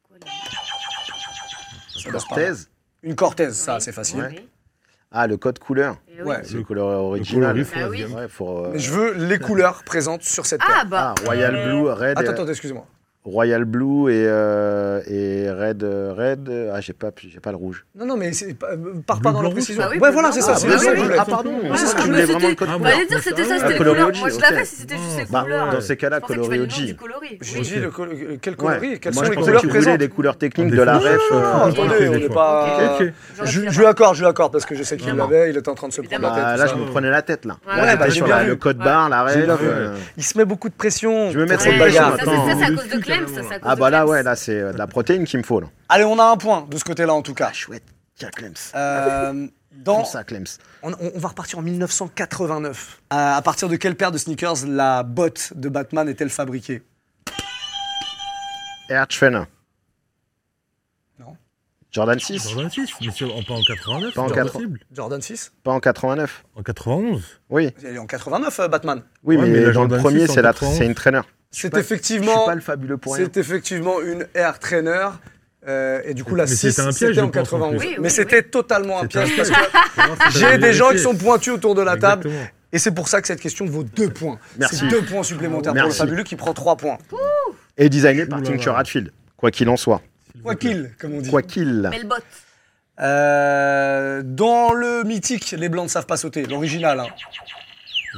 quoi 2.10 2.14
là. 2.14 2.20
Cortez. 2.28 2.54
Une 3.04 3.16
Cortez, 3.16 3.52
ça, 3.52 3.76
Oui, 3.76 3.82
c'est 3.82 3.92
facile. 3.92 4.20
Ouais. 4.22 4.48
Ah, 5.12 5.28
le 5.28 5.36
code 5.36 5.60
couleur. 5.60 5.98
Eh 6.08 6.22
oui. 6.22 6.28
Ouais. 6.30 6.42
C'est 6.44 6.54
le 6.54 6.60
Le- 6.60 6.64
couleur 6.64 6.88
Le 6.90 6.96
original. 6.96 7.52
coloris 7.54 7.68
Ah 7.74 7.74
Forrest 7.80 7.92
oui. 7.92 8.00
Gump. 8.04 8.16
Ouais, 8.16 8.28
pour, 8.30 8.60
euh, 8.60 8.72
je 8.78 8.92
veux 8.92 9.14
les 9.14 9.40
couleurs 9.40 9.84
présentes 9.84 10.24
sur 10.24 10.46
cette 10.46 10.62
paire. 10.62 10.80
Ah 10.84 10.86
bah. 10.86 11.16
Ah, 11.18 11.24
Royal 11.26 11.52
Blue, 11.52 11.90
Red. 11.90 12.18
Attends, 12.18 12.22
et- 12.22 12.30
attends, 12.30 12.48
excusez-moi. 12.48 12.86
Royal 13.24 13.66
Blue 13.66 14.10
et, 14.12 14.26
euh, 14.26 15.00
et 15.08 15.52
Red. 15.52 15.84
euh, 15.84 16.12
Red. 16.18 16.50
euh, 16.50 16.72
Ah, 16.74 16.82
j'ai 16.82 16.94
pas, 16.94 17.12
j'ai 17.20 17.40
pas 17.40 17.52
le 17.52 17.58
rouge. 17.58 17.86
Non, 17.96 18.06
non, 18.08 18.18
mais 18.18 18.34
c'est 18.34 18.56
pas, 18.56 18.70
pars 19.06 19.20
Bleu, 19.20 19.24
pas 19.24 19.32
dans 19.32 19.44
la 19.44 19.50
précision. 19.52 19.84
ouais, 19.88 20.12
voilà, 20.12 20.32
c'est 20.32 20.42
ça. 20.42 20.54
ah, 20.56 20.58
c'est 20.58 20.68
ça 20.80 20.92
que 20.94 20.98
je. 20.98 21.12
Ah, 21.20 21.26
pardon. 21.26 21.52
Ouais, 21.52 21.68
moi, 21.68 21.76
je 21.78 21.86
je 22.02 22.08
me 22.08 22.12
voulais 22.12 22.26
vraiment 22.26 22.48
le 22.50 22.56
code 22.56 22.68
Ah, 22.72 22.78
couleur. 22.78 22.94
Dire 22.98 23.08
que 23.18 23.22
c'était 23.24 23.44
ça, 23.44 23.54
Ah, 23.54 23.60
c'était 23.60 23.70
les 23.74 23.78
couleurs. 23.78 23.96
Moi 23.96 24.30
je 24.30 24.40
l'avais 24.42 24.66
si 24.66 24.76
c'était 24.78 24.98
juste 24.98 25.18
les 25.20 25.26
Bah, 25.26 25.42
couleurs. 25.44 25.72
dans 25.72 25.82
ces 25.82 25.98
cas-là, 25.98 26.20
Je 26.28 26.34
que 26.34 26.40
nom 26.40 26.46
OG. 26.46 26.98
J'ai 27.42 27.62
dit 27.62 27.70
quel 28.42 28.56
coloris, 28.56 29.00
quelles 29.00 29.14
Moi, 29.14 29.24
sont 29.24 29.26
je 29.26 29.30
les 29.30 29.36
pensais 29.36 29.46
couleurs 29.46 29.62
que 29.62 29.62
tu 29.62 29.68
voulais 29.68 29.80
présentes. 29.82 30.00
les 30.00 30.10
couleurs 30.10 30.38
techniques 30.38 30.72
de 30.72 30.82
la 30.82 30.98
ref. 30.98 31.22
Non, 31.32 31.64
attendez, 31.66 32.08
on 32.10 32.12
n'est 32.14 32.30
pas. 32.30 32.98
Je, 33.44 33.62
je 33.70 33.80
lui 33.80 33.86
accorde, 33.86 34.16
je 34.16 34.22
lui 34.22 34.28
accorde 34.28 34.52
parce 34.52 34.66
que 34.66 34.74
je 34.74 34.82
sais 34.82 34.98
qu'il 34.98 35.14
l'avait, 35.16 35.52
il 35.52 35.58
était 35.58 35.70
en 35.70 35.76
train 35.76 35.88
de 35.90 35.94
se 35.94 36.02
prendre 36.02 36.22
la 36.24 36.30
tête. 36.32 36.60
là, 36.60 36.66
je 36.66 36.76
me 36.76 36.86
prenais 36.86 37.12
la 37.12 37.22
tête 37.22 37.46
là. 37.46 37.58
Bah, 37.68 38.44
le 38.48 38.56
code 38.56 38.78
barre, 38.78 39.10
la 39.10 39.24
ref. 39.26 39.38
Il 40.18 40.24
se 40.24 40.36
met 40.40 40.46
beaucoup 40.46 40.70
de 40.70 40.74
pression. 40.74 41.30
Je 41.30 41.38
me 41.38 41.46
mets 41.46 41.56
trop 41.56 41.66
cette 41.66 41.76
de 41.76 41.80
bagarre. 41.80 42.18
Ça, 42.18 42.24
c'est 42.24 42.26
maintenant. 42.26 42.48
ça, 42.48 42.56
c'est 42.58 42.66
à 42.66 42.70
Le 42.72 42.76
cause 42.78 42.90
de 42.90 43.11
ça, 43.28 43.42
Ah 43.64 43.76
bah 43.76 43.90
là, 43.90 44.06
ouais, 44.06 44.24
là, 44.24 44.36
c'est 44.36 44.60
euh, 44.60 44.74
de 44.74 44.78
la 44.78 44.88
protéine 44.88 45.26
qu'il 45.26 45.40
me 45.40 45.44
faut 45.44 45.60
là. 45.60 45.68
Allez, 45.90 46.04
on 46.06 46.18
a 46.20 46.24
un 46.26 46.38
point 46.38 46.66
de 46.70 46.78
ce 46.78 46.84
côté-là 46.84 47.14
en 47.14 47.22
tout 47.22 47.34
cas. 47.34 47.48
Ah, 47.50 47.54
chouette. 47.54 47.84
Tiens, 48.16 48.30
Clems. 48.30 48.54
Euh, 48.76 49.48
dans, 49.72 49.98
Comme 49.98 50.06
ça, 50.06 50.24
Clems. 50.24 50.46
on, 50.84 50.92
on- 50.94 51.12
on 51.16 51.20
va 51.20 51.30
repartir 51.30 51.60
en 51.60 51.62
1989. 51.62 53.02
Euh, 53.12 53.16
à 53.16 53.42
partir 53.42 53.68
de 53.70 53.76
quelle 53.78 53.96
paire 53.96 54.12
de 54.12 54.18
sneakers 54.18 54.66
la 54.68 55.04
botte 55.04 55.54
de 55.56 55.70
Batman 55.70 56.08
est-elle 56.10 56.30
fabriquée? 56.30 56.82
Air 58.90 59.08
Trainer. 59.08 59.44
Non. 61.20 61.36
Jordan 61.92 62.20
6 62.20 62.50
Jordan 62.50 62.70
6, 62.70 62.90
mais 63.02 63.08
c'est 63.18 63.26
en- 63.26 63.44
pas 63.44 63.54
en 63.54 63.64
89, 63.64 64.14
Pas 64.14 64.22
en 64.22 64.28
c'est 64.28 64.34
80. 64.36 64.52
possible. 64.52 64.80
Jordan 64.94 65.22
6 65.22 65.52
Pas 65.64 65.72
en 65.72 65.80
89 65.80 66.44
En 66.56 66.64
91 66.64 67.24
Oui, 67.50 67.70
Elle 67.84 67.96
est 67.96 68.00
en 68.00 68.06
89, 68.08 68.60
euh, 68.60 68.68
Batman. 68.68 69.04
oui 69.24 69.36
Ouais, 69.38 69.44
mais, 69.44 69.48
mais 69.50 69.56
la 69.58 69.62
dans 69.62 69.68
le 69.68 69.74
Jordan 69.74 70.00
premier, 70.02 70.20
6 70.26 70.32
en 70.32 70.34
c'est 70.34 70.42
la- 70.42 70.50
91. 70.54 70.78
c'est 70.78 70.86
une 70.86 70.96
traîneur. 70.96 71.26
C'est 71.52 71.74
Je 71.74 71.80
effectivement, 71.80 72.38
suis 72.38 72.46
pas 72.46 72.56
le 72.56 72.62
fabuleux 72.62 72.98
pour 72.98 73.16
rien. 73.16 73.26
c'est 73.26 73.38
effectivement 73.40 74.00
une 74.02 74.26
Air 74.34 74.58
Trainer. 74.60 75.08
euh, 75.68 76.02
et 76.06 76.14
du 76.14 76.24
coup, 76.24 76.36
la 76.36 76.46
Mais 76.46 76.50
6, 76.50 76.70
c'était 76.72 76.82
un 76.82 76.86
piège, 76.86 76.94
c'était 77.10 77.22
en 77.22 77.26
je 77.28 77.32
pense, 77.32 77.54
en 77.54 77.60
91. 77.60 77.78
plus. 77.80 77.88
Oui, 77.90 77.96
Mais 78.00 78.04
oui, 78.06 78.10
c'était 78.10 78.44
totalement 78.44 79.02
un 79.02 79.06
piège 79.08 79.36
parce 79.36 79.50
piège. 79.50 79.60
que 80.34 80.40
j'ai 80.40 80.58
des 80.58 80.74
gens 80.74 80.92
qui 80.92 81.00
sont 81.00 81.16
pointus 81.16 81.54
autour 81.54 81.76
de 81.76 81.82
la 81.82 81.98
table. 81.98 82.28
Exactement. 82.28 82.50
Et 82.74 82.80
c'est 82.80 82.92
pour 82.92 83.10
ça 83.10 83.20
que 83.20 83.28
cette 83.28 83.42
question 83.42 83.66
vaut 83.66 83.84
deux 83.84 84.10
points. 84.10 84.40
Merci. 84.58 84.78
C'est 84.78 84.88
deux 84.88 85.02
points 85.02 85.24
supplémentaires 85.24 85.74
pour 85.74 85.84
le 85.84 85.92
fabuleux 85.92 86.24
qui 86.24 86.38
prend 86.38 86.54
trois 86.54 86.78
points. 86.78 86.98
Et 87.78 87.90
designé 87.90 88.26
par. 88.26 88.42
Tincture 88.42 88.78
Hatfield. 88.78 89.12
Quoi 89.36 89.52
qu'il 89.52 89.68
en 89.68 89.76
soit. 89.78 90.02
Quoi 90.44 90.56
qu'il, 90.56 90.90
comme 91.00 91.16
on 91.16 91.22
dit. 91.22 91.30
Quoi 91.30 91.42
qu'il. 91.42 91.90
Melbot. 91.92 92.16
Euh, 93.00 94.22
dans 94.24 94.74
le 94.74 95.04
mythique, 95.04 95.52
les 95.58 95.70
blancs 95.70 95.86
ne 95.86 95.90
savent 95.90 96.06
pas 96.06 96.18
sauter, 96.18 96.44
l'original. 96.46 97.00
hein. 97.00 97.08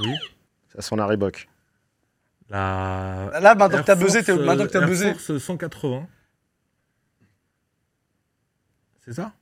Oui. 0.02 0.16
Ça 0.76 0.82
sent 0.82 0.96
la 0.98 1.06
Reebok. 1.06 1.48
La. 2.54 3.40
Là, 3.42 3.56
maintenant 3.56 3.80
que 3.82 3.86
t'as 3.88 3.96
buzzé, 3.96 4.24
t'es- 4.24 4.34
maintenant 4.36 4.66
que 4.66 4.72
t'as 4.72 4.82
Air 4.82 4.88
buzzé. 4.88 5.14
Force 5.16 5.38
180. 5.40 6.08
C'est 9.06 9.14
ça? 9.14 9.34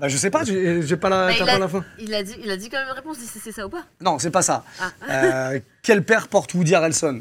Bah, 0.00 0.08
je 0.08 0.16
sais 0.16 0.30
pas, 0.30 0.44
j'ai 0.44 0.80
j'ai 0.80 0.96
pas 0.96 1.10
la, 1.10 1.26
Bah, 1.26 1.32
t'as 1.36 1.38
il 1.40 1.46
pas 1.46 1.52
a- 1.54 1.58
la 1.58 1.68
fin. 1.68 1.84
Il 1.98 2.14
a 2.14 2.22
dit, 2.22 2.34
il 2.42 2.50
a 2.50 2.56
dit 2.56 2.70
quand 2.70 2.78
même 2.78 2.86
une 2.88 2.94
réponse, 2.94 3.18
il 3.18 3.24
dit 3.24 3.40
c'est 3.42 3.52
ça 3.52 3.66
ou 3.66 3.68
pas? 3.68 3.84
Non, 4.00 4.18
c'est 4.18 4.30
pas 4.30 4.40
ça. 4.42 4.64
Ah. 4.80 4.90
Euh, 5.10 5.60
quelle 5.82 6.02
paire 6.04 6.28
porte 6.28 6.54
Woody 6.54 6.74
Harrelson? 6.74 7.20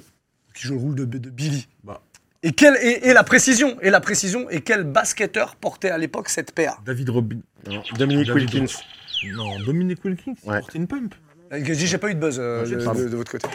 Qui 0.54 0.68
joue 0.68 0.76
le 0.76 0.80
rôle 0.80 0.96
de, 0.96 1.06
de 1.06 1.30
Billy. 1.30 1.68
Bah. 1.84 2.02
Et, 2.42 2.54
quelle, 2.54 2.78
et, 2.82 3.10
et 3.10 3.14
la 3.14 3.24
précision, 3.24 3.78
et 3.82 3.90
la 3.90 4.00
précision, 4.00 4.50
et 4.50 4.62
quel 4.62 4.84
basketteur 4.86 5.56
portait 5.58 5.90
à 5.90 5.98
l'époque 5.98 6.30
cette 6.30 6.54
paire? 6.54 6.78
David 6.86 7.10
Robin. 7.10 7.40
Non. 7.68 7.84
Dominique 7.98 8.28
David- 8.28 8.54
Wilkins. 8.54 8.74
Non, 9.36 9.60
Dominique 9.60 10.06
Wilkins, 10.06 10.36
il 10.44 10.50
Ouais. 10.50 10.60
portait 10.60 10.78
une 10.78 10.88
pump. 10.88 11.14
Euh, 11.52 11.60
J'ai 11.64 11.76
j'ai 11.88 11.98
pas 11.98 12.10
eu 12.10 12.16
de 12.16 12.20
buzz 12.20 12.38
euh, 12.40 12.64
Ouais, 12.64 12.76
de, 12.78 12.84
pardon. 12.86 13.00
de- 13.02 13.10
de 13.10 13.16
votre 13.18 13.32
côté. 13.32 13.48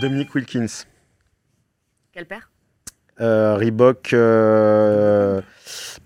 Dominique 0.00 0.34
Wilkins. 0.34 0.66
Quel 2.12 2.26
père? 2.26 2.50
Euh, 3.20 3.56
Reebok. 3.56 4.12
euh, 4.12 5.40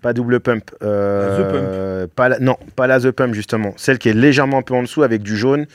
Pas 0.01 0.13
double 0.13 0.41
pump. 0.41 0.71
euh, 0.83 2.07
Pas 2.15 2.29
la- 2.31 2.39
non, 2.39 2.57
pas 2.75 2.87
la 2.87 3.01
The 3.01 3.11
Pump 3.11 3.35
justement. 3.35 3.75
Celle 3.77 3.99
qui 3.99 4.09
est 4.09 4.15
légèrement 4.15 4.59
un 4.59 4.63
peu 4.63 4.75
en 4.75 4.83
dessous 4.83 5.03
avec 5.03 5.23
du 5.23 5.37
jaune. 5.37 5.67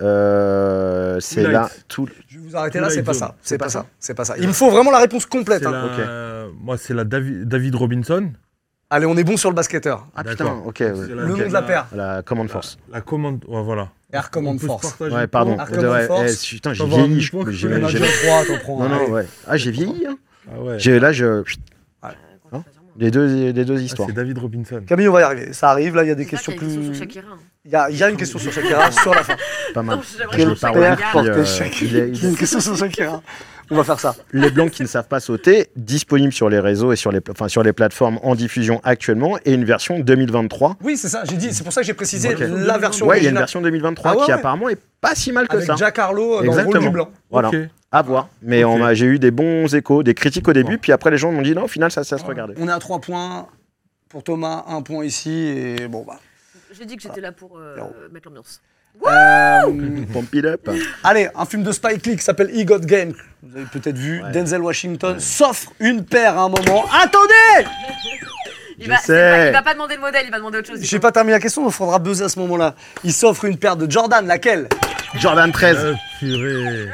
Euh, 0.00 1.18
c'est 1.20 1.42
là. 1.42 1.68
Tout... 1.88 2.08
Je 2.28 2.38
vais 2.38 2.44
vous 2.48 2.56
arrêter 2.56 2.80
là, 2.80 2.90
c'est 2.90 3.02
pas 3.02 3.14
ça. 3.14 3.34
C'est 3.42 3.58
pas 3.58 3.66
pas 3.66 3.70
ça. 3.70 3.86
C'est 4.00 4.14
pas 4.14 4.24
ça. 4.24 4.34
Il 4.38 4.48
me 4.48 4.52
faut 4.52 4.70
vraiment 4.70 4.90
la 4.90 4.98
réponse 5.00 5.26
complète. 5.26 5.64
Hein. 5.66 5.90
la- 5.98 6.46
Moi, 6.60 6.76
c'est 6.78 6.94
la 6.94 7.04
Davi- 7.04 7.44
David 7.44 7.74
Robinson. 7.74 8.30
Allez, 8.94 9.06
on 9.06 9.16
est 9.16 9.24
bon 9.24 9.36
sur 9.36 9.50
le 9.50 9.56
basketteur. 9.56 10.06
Ah 10.14 10.22
putain, 10.22 10.46
ok. 10.64 10.76
Ouais. 10.78 10.92
la- 11.08 11.14
Le 11.14 11.26
nom 11.26 11.36
de 11.36 11.42
la 11.52 11.62
paire. 11.62 11.86
La 11.92 12.22
Command 12.22 12.48
Force. 12.48 12.78
La 12.92 13.00
commande, 13.00 13.44
ouais, 13.48 13.60
voilà. 13.60 13.88
Air 14.12 14.30
Command 14.30 14.60
Force. 14.60 14.94
Ouais, 15.00 15.26
pardon. 15.26 15.58
Arc 15.58 15.70
Command 15.74 15.90
Ouais, 15.90 16.06
Force. 16.06 16.44
eh, 16.44 16.54
putain, 16.54 16.72
j'ai 16.74 16.86
vieilli. 16.86 17.20
j'ai- 17.20 17.30
t'en 17.32 18.58
prends. 18.62 18.78
Non, 18.84 18.88
non, 18.88 19.10
ouais. 19.10 19.26
Ah, 19.48 19.56
j'ai 19.56 19.72
vieilli. 19.72 20.06
hein. 20.08 20.16
Ah 20.48 20.60
ouais. 20.62 20.78
J'ai 20.78 21.00
là, 21.00 21.10
je. 21.10 21.42
Hein 22.52 22.62
Les 22.96 23.10
deux, 23.10 23.26
les 23.50 23.64
deux 23.64 23.76
Ah, 23.76 23.80
histoires. 23.80 24.08
c'est 24.08 24.14
David 24.14 24.38
Robinson. 24.38 24.80
Camille, 24.86 25.08
on 25.08 25.12
va 25.12 25.20
y 25.22 25.24
arriver. 25.24 25.52
Ça 25.52 25.70
arrive, 25.70 25.96
là, 25.96 26.04
il 26.04 26.08
y 26.08 26.12
a 26.12 26.14
des 26.14 26.26
questions 26.26 26.52
qu'il 26.52 26.68
y 26.68 26.70
a 26.70 26.74
une 26.74 26.90
question 26.90 26.90
plus. 26.92 26.94
sur 26.94 27.04
Shakira. 27.22 27.34
hein. 27.34 27.38
Il 27.64 27.72
y 27.72 27.74
a, 27.74 27.90
il 27.90 27.96
y 27.96 28.02
a 28.04 28.10
une 28.10 28.16
question 28.16 28.38
sur 28.38 28.52
Shakira 28.52 28.92
sur 28.92 29.12
la 29.12 29.24
fin. 29.24 29.36
Pas 29.74 29.82
mal. 29.82 29.98
Quelle 30.30 30.54
paire 30.54 30.98
portait 31.12 31.44
Shakira 31.44 32.04
Il 32.06 32.22
y 32.22 32.26
a 32.26 32.28
une 32.28 32.36
question 32.36 32.60
sur 32.60 32.76
Shakira. 32.76 33.20
On 33.70 33.76
va 33.76 33.84
faire 33.84 33.98
ça. 34.00 34.14
Les 34.32 34.50
blancs 34.50 34.70
qui 34.70 34.82
ne 34.82 34.86
savent 34.88 35.08
pas 35.08 35.20
sauter, 35.20 35.68
disponibles 35.76 36.32
sur 36.32 36.48
les 36.48 36.60
réseaux 36.60 36.92
et 36.92 36.96
sur 36.96 37.10
les, 37.12 37.20
enfin, 37.30 37.48
sur 37.48 37.62
les 37.62 37.72
plateformes 37.72 38.18
en 38.22 38.34
diffusion 38.34 38.80
actuellement, 38.84 39.38
et 39.44 39.54
une 39.54 39.64
version 39.64 39.98
2023. 40.00 40.76
Oui, 40.82 40.96
c'est 40.96 41.08
ça, 41.08 41.22
j'ai 41.28 41.36
dit. 41.36 41.52
C'est 41.52 41.64
pour 41.64 41.72
ça 41.72 41.80
que 41.80 41.86
j'ai 41.86 41.94
précisé 41.94 42.34
la 42.34 42.78
version 42.78 43.06
Ouais, 43.06 43.18
il 43.20 43.24
y 43.24 43.26
a 43.26 43.30
une 43.30 43.36
version 43.38 43.60
2023 43.62 44.10
Ah 44.10 44.14
ouais, 44.16 44.24
qui 44.24 44.30
ouais. 44.30 44.38
apparemment 44.38 44.68
est 44.68 44.78
pas 45.00 45.14
si 45.14 45.32
mal 45.32 45.48
que 45.48 45.54
Avec 45.56 45.66
ça. 45.66 45.76
Jack 45.76 45.98
Harlow 45.98 46.40
euh, 46.40 46.46
dans 46.46 46.54
le 46.54 46.62
rôle 46.62 46.78
du 46.80 46.90
blanc. 46.90 47.10
Voilà, 47.30 47.50
à 47.90 48.02
voir. 48.02 48.28
Mais 48.42 48.64
on 48.64 48.92
j'ai 48.94 49.06
eu 49.06 49.18
des 49.18 49.30
bons 49.30 49.72
échos, 49.74 50.02
des 50.02 50.14
critiques 50.14 50.46
au 50.48 50.52
début, 50.52 50.74
Bon. 50.74 50.78
puis 50.82 50.92
après 50.92 51.10
les 51.10 51.16
gens 51.18 51.32
m'ont 51.32 51.42
dit 51.42 51.54
non, 51.54 51.64
au 51.64 51.68
final 51.68 51.90
ça, 51.90 52.04
ça 52.04 52.18
se 52.18 52.24
regardait. 52.24 52.54
On 52.58 52.68
est 52.68 52.72
à 52.72 52.78
3 52.78 53.00
points 53.00 53.46
pour 54.08 54.22
Thomas, 54.22 54.64
un 54.68 54.82
point 54.82 55.04
ici. 55.04 55.30
Et 55.30 55.88
bon, 55.88 56.04
bah. 56.06 56.18
J'ai 56.72 56.84
dit 56.86 56.96
que 56.96 57.02
j'étais 57.02 57.20
là 57.20 57.30
pour 57.32 57.56
euh, 57.58 57.76
mettre 58.12 58.28
l'ambiance. 58.28 58.60
Euh, 59.06 60.04
Pump 60.12 60.34
it 60.34 60.44
up. 60.44 60.70
allez, 61.02 61.28
un 61.34 61.44
film 61.44 61.62
de 61.62 61.72
Spike 61.72 62.06
Lee 62.06 62.16
qui 62.16 62.22
s'appelle 62.22 62.50
He 62.56 62.64
Got 62.64 62.80
Game. 62.80 63.12
Vous 63.42 63.56
avez 63.56 63.66
peut-être 63.66 63.96
vu. 63.98 64.22
Ouais. 64.22 64.30
Denzel 64.32 64.62
Washington 64.62 65.18
s'offre 65.20 65.72
une 65.80 66.04
paire 66.04 66.38
à 66.38 66.42
un 66.42 66.48
moment. 66.48 66.84
Attendez 67.02 67.68
Il 68.78 68.88
va, 68.88 68.96
pas- 68.96 69.46
il 69.46 69.52
va 69.52 69.62
pas 69.62 69.72
demander 69.74 69.94
le 69.94 70.00
modèle, 70.00 70.22
il 70.24 70.30
va 70.32 70.38
demander 70.38 70.58
autre 70.58 70.68
chose. 70.68 70.80
J'ai 70.82 70.98
pas 70.98 71.12
terminé 71.12 71.32
la 71.34 71.40
question, 71.40 71.64
il 71.64 71.72
faudra 71.72 72.00
buzzer 72.00 72.24
à 72.24 72.28
ce 72.28 72.38
moment-là. 72.40 72.74
Il 73.04 73.12
s'offre 73.12 73.44
une 73.44 73.56
paire 73.56 73.76
de 73.76 73.88
Jordan, 73.88 74.26
laquelle? 74.26 74.68
Jordan 75.20 75.52
13. 75.52 75.76
Euh, 75.78 75.94
purée. 76.18 76.88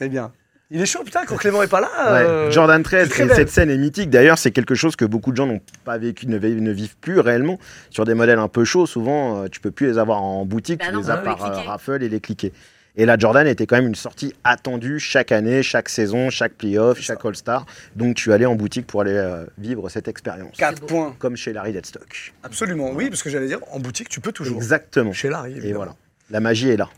Eh 0.00 0.08
bien. 0.08 0.32
Il 0.74 0.80
est 0.80 0.86
chaud, 0.86 1.02
putain, 1.04 1.24
quand 1.26 1.36
Clément 1.36 1.62
est 1.62 1.68
pas 1.68 1.80
là. 1.82 1.88
Ouais, 2.12 2.26
euh, 2.26 2.50
Jordan 2.50 2.82
13, 2.82 3.08
très 3.10 3.24
et 3.24 3.26
belle. 3.26 3.36
cette 3.36 3.50
scène 3.50 3.68
est 3.70 3.76
mythique. 3.76 4.08
D'ailleurs, 4.08 4.38
c'est 4.38 4.52
quelque 4.52 4.74
chose 4.74 4.96
que 4.96 5.04
beaucoup 5.04 5.30
de 5.30 5.36
gens 5.36 5.46
n'ont 5.46 5.60
pas 5.84 5.98
vécu, 5.98 6.26
ne, 6.26 6.38
vi- 6.38 6.60
ne 6.60 6.72
vivent 6.72 6.96
plus 6.96 7.20
réellement. 7.20 7.58
Sur 7.90 8.04
des 8.06 8.14
modèles 8.14 8.38
un 8.38 8.48
peu 8.48 8.64
chauds, 8.64 8.86
souvent, 8.86 9.42
euh, 9.42 9.48
tu 9.48 9.60
peux 9.60 9.70
plus 9.70 9.86
les 9.88 9.98
avoir 9.98 10.22
en 10.22 10.46
boutique, 10.46 10.80
Bah 10.80 10.86
tu 10.88 10.94
non, 10.94 11.00
les 11.02 11.10
as 11.10 11.16
les 11.18 11.22
par 11.24 11.44
euh, 11.44 11.60
raffle 11.60 12.02
et 12.02 12.08
les 12.08 12.20
cliquer. 12.20 12.52
Et 12.96 13.06
la 13.06 13.18
Jordan 13.18 13.46
était 13.46 13.66
quand 13.66 13.76
même 13.76 13.86
une 13.86 13.94
sortie 13.94 14.34
attendue 14.44 14.98
chaque 14.98 15.32
année, 15.32 15.62
chaque 15.62 15.88
saison, 15.88 16.28
chaque 16.30 16.52
playoff, 16.54 17.00
chaque 17.00 17.24
All-Star. 17.24 17.64
Donc 17.96 18.16
tu 18.16 18.32
allais 18.32 18.44
en 18.46 18.54
boutique 18.54 18.86
pour 18.86 19.00
aller 19.02 19.12
euh, 19.14 19.44
vivre 19.58 19.88
cette 19.88 20.08
expérience. 20.08 20.56
4 20.58 20.74
C'est 20.74 20.80
beau. 20.80 20.86
points. 20.86 21.16
Comme 21.18 21.36
chez 21.36 21.52
Larry 21.54 21.72
Deadstock. 21.72 22.32
Absolument, 22.42 22.90
oui, 22.94 23.08
parce 23.08 23.22
que 23.22 23.30
j'allais 23.30 23.46
dire, 23.46 23.60
en 23.72 23.78
boutique, 23.78 24.08
tu 24.10 24.20
peux 24.20 24.32
toujours. 24.32 24.56
Exactement. 24.58 25.12
Chez 25.14 25.28
Larry. 25.30 25.58
Et 25.66 25.72
voilà. 25.72 25.94
La 26.30 26.40
magie 26.40 26.68
est 26.70 26.76
là. 26.76 26.88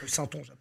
Rue 0.00 0.08
Saint-Onge 0.08 0.52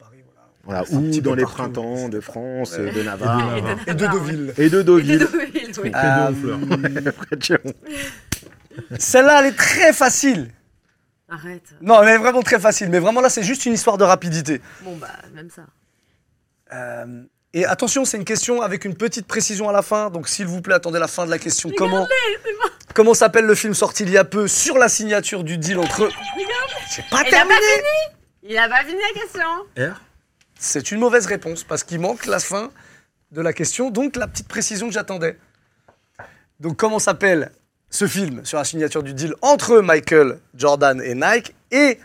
voilà. 0.67 0.83
Ou 0.91 1.09
dans 1.21 1.33
les 1.33 1.43
partout. 1.43 1.55
printemps 1.57 2.09
de 2.09 2.19
France, 2.19 2.73
Ouais. 2.77 2.89
et 2.89 2.91
de 2.91 3.01
Navarre. 3.01 3.57
Et 3.57 3.61
de 3.61 3.91
Et 3.91 3.93
de 3.95 4.05
Deauville. 4.07 4.53
Et 4.57 4.61
de 4.61 4.63
Et 4.63 4.69
de 4.69 4.81
Deauville. 4.83 5.19
Deauville, 5.19 5.71
oui. 5.83 5.91
Euh. 5.95 7.57
Celle-là, 8.99 9.39
elle 9.41 9.47
est 9.47 9.57
très 9.57 9.91
facile. 9.93 10.51
Arrête. 11.29 11.63
Non, 11.81 12.01
elle 12.03 12.09
est 12.09 12.17
vraiment 12.17 12.41
très 12.43 12.59
facile. 12.59 12.89
Mais 12.89 12.99
vraiment, 12.99 13.21
là, 13.21 13.29
c'est 13.29 13.43
juste 13.43 13.65
une 13.65 13.73
histoire 13.73 13.97
de 13.97 14.03
rapidité. 14.03 14.61
Bon, 14.81 14.95
bah, 14.97 15.07
même 15.33 15.49
ça. 15.49 15.63
Euh, 16.73 17.23
et 17.53 17.65
attention, 17.65 18.05
c'est 18.05 18.17
une 18.17 18.25
question 18.25 18.61
avec 18.61 18.85
une 18.85 18.95
petite 18.95 19.25
précision 19.25 19.67
à 19.69 19.73
la 19.73 19.81
fin. 19.81 20.09
Donc, 20.09 20.27
s'il 20.27 20.45
vous 20.47 20.61
plaît, 20.61 20.75
attendez 20.75 20.99
la 20.99 21.07
fin 21.07 21.25
de 21.25 21.31
la 21.31 21.39
question. 21.39 21.71
Comment, 21.77 22.07
comment 22.93 23.13
s'appelle 23.13 23.45
le 23.45 23.55
film 23.55 23.73
sorti 23.73 24.03
il 24.03 24.09
y 24.11 24.17
a 24.17 24.23
peu 24.25 24.47
sur 24.47 24.77
la 24.77 24.89
signature 24.89 25.43
du 25.43 25.57
deal 25.57 25.79
entre. 25.79 26.09
J'ai 26.95 27.03
pas 27.09 27.21
Il 27.23 27.27
a 27.27 27.29
terminé. 27.31 27.55
pas 27.55 27.61
fini? 27.61 28.51
Il 28.51 28.57
a 28.57 28.69
pas 28.69 28.83
fini 28.85 28.99
la 29.13 29.21
question? 29.21 29.47
R? 29.77 30.01
C'est 30.59 30.91
une 30.91 30.99
mauvaise 30.99 31.25
réponse 31.25 31.63
parce 31.63 31.83
qu'il 31.83 31.99
manque 31.99 32.25
la 32.25 32.39
fin 32.39 32.71
de 33.31 33.41
la 33.41 33.53
question, 33.53 33.91
donc 33.91 34.15
la 34.15 34.27
petite 34.27 34.47
précision 34.47 34.87
que 34.87 34.93
j'attendais. 34.93 35.37
Donc, 36.59 36.77
comment 36.77 36.99
s'appelle 36.99 37.51
ce 37.89 38.07
film 38.07 38.43
sur 38.43 38.57
la 38.57 38.63
signature 38.63 39.03
du 39.03 39.13
deal 39.13 39.35
entre 39.41 39.79
Michael 39.79 40.39
Jordan 40.55 41.01
et 41.01 41.13
Nike 41.13 41.53
et 41.71 41.99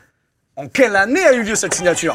en 0.56 0.68
quelle 0.68 0.97
année 0.97 1.25
a 1.25 1.32
eu 1.32 1.42
lieu 1.42 1.54
cette 1.54 1.75
signature? 1.75 2.14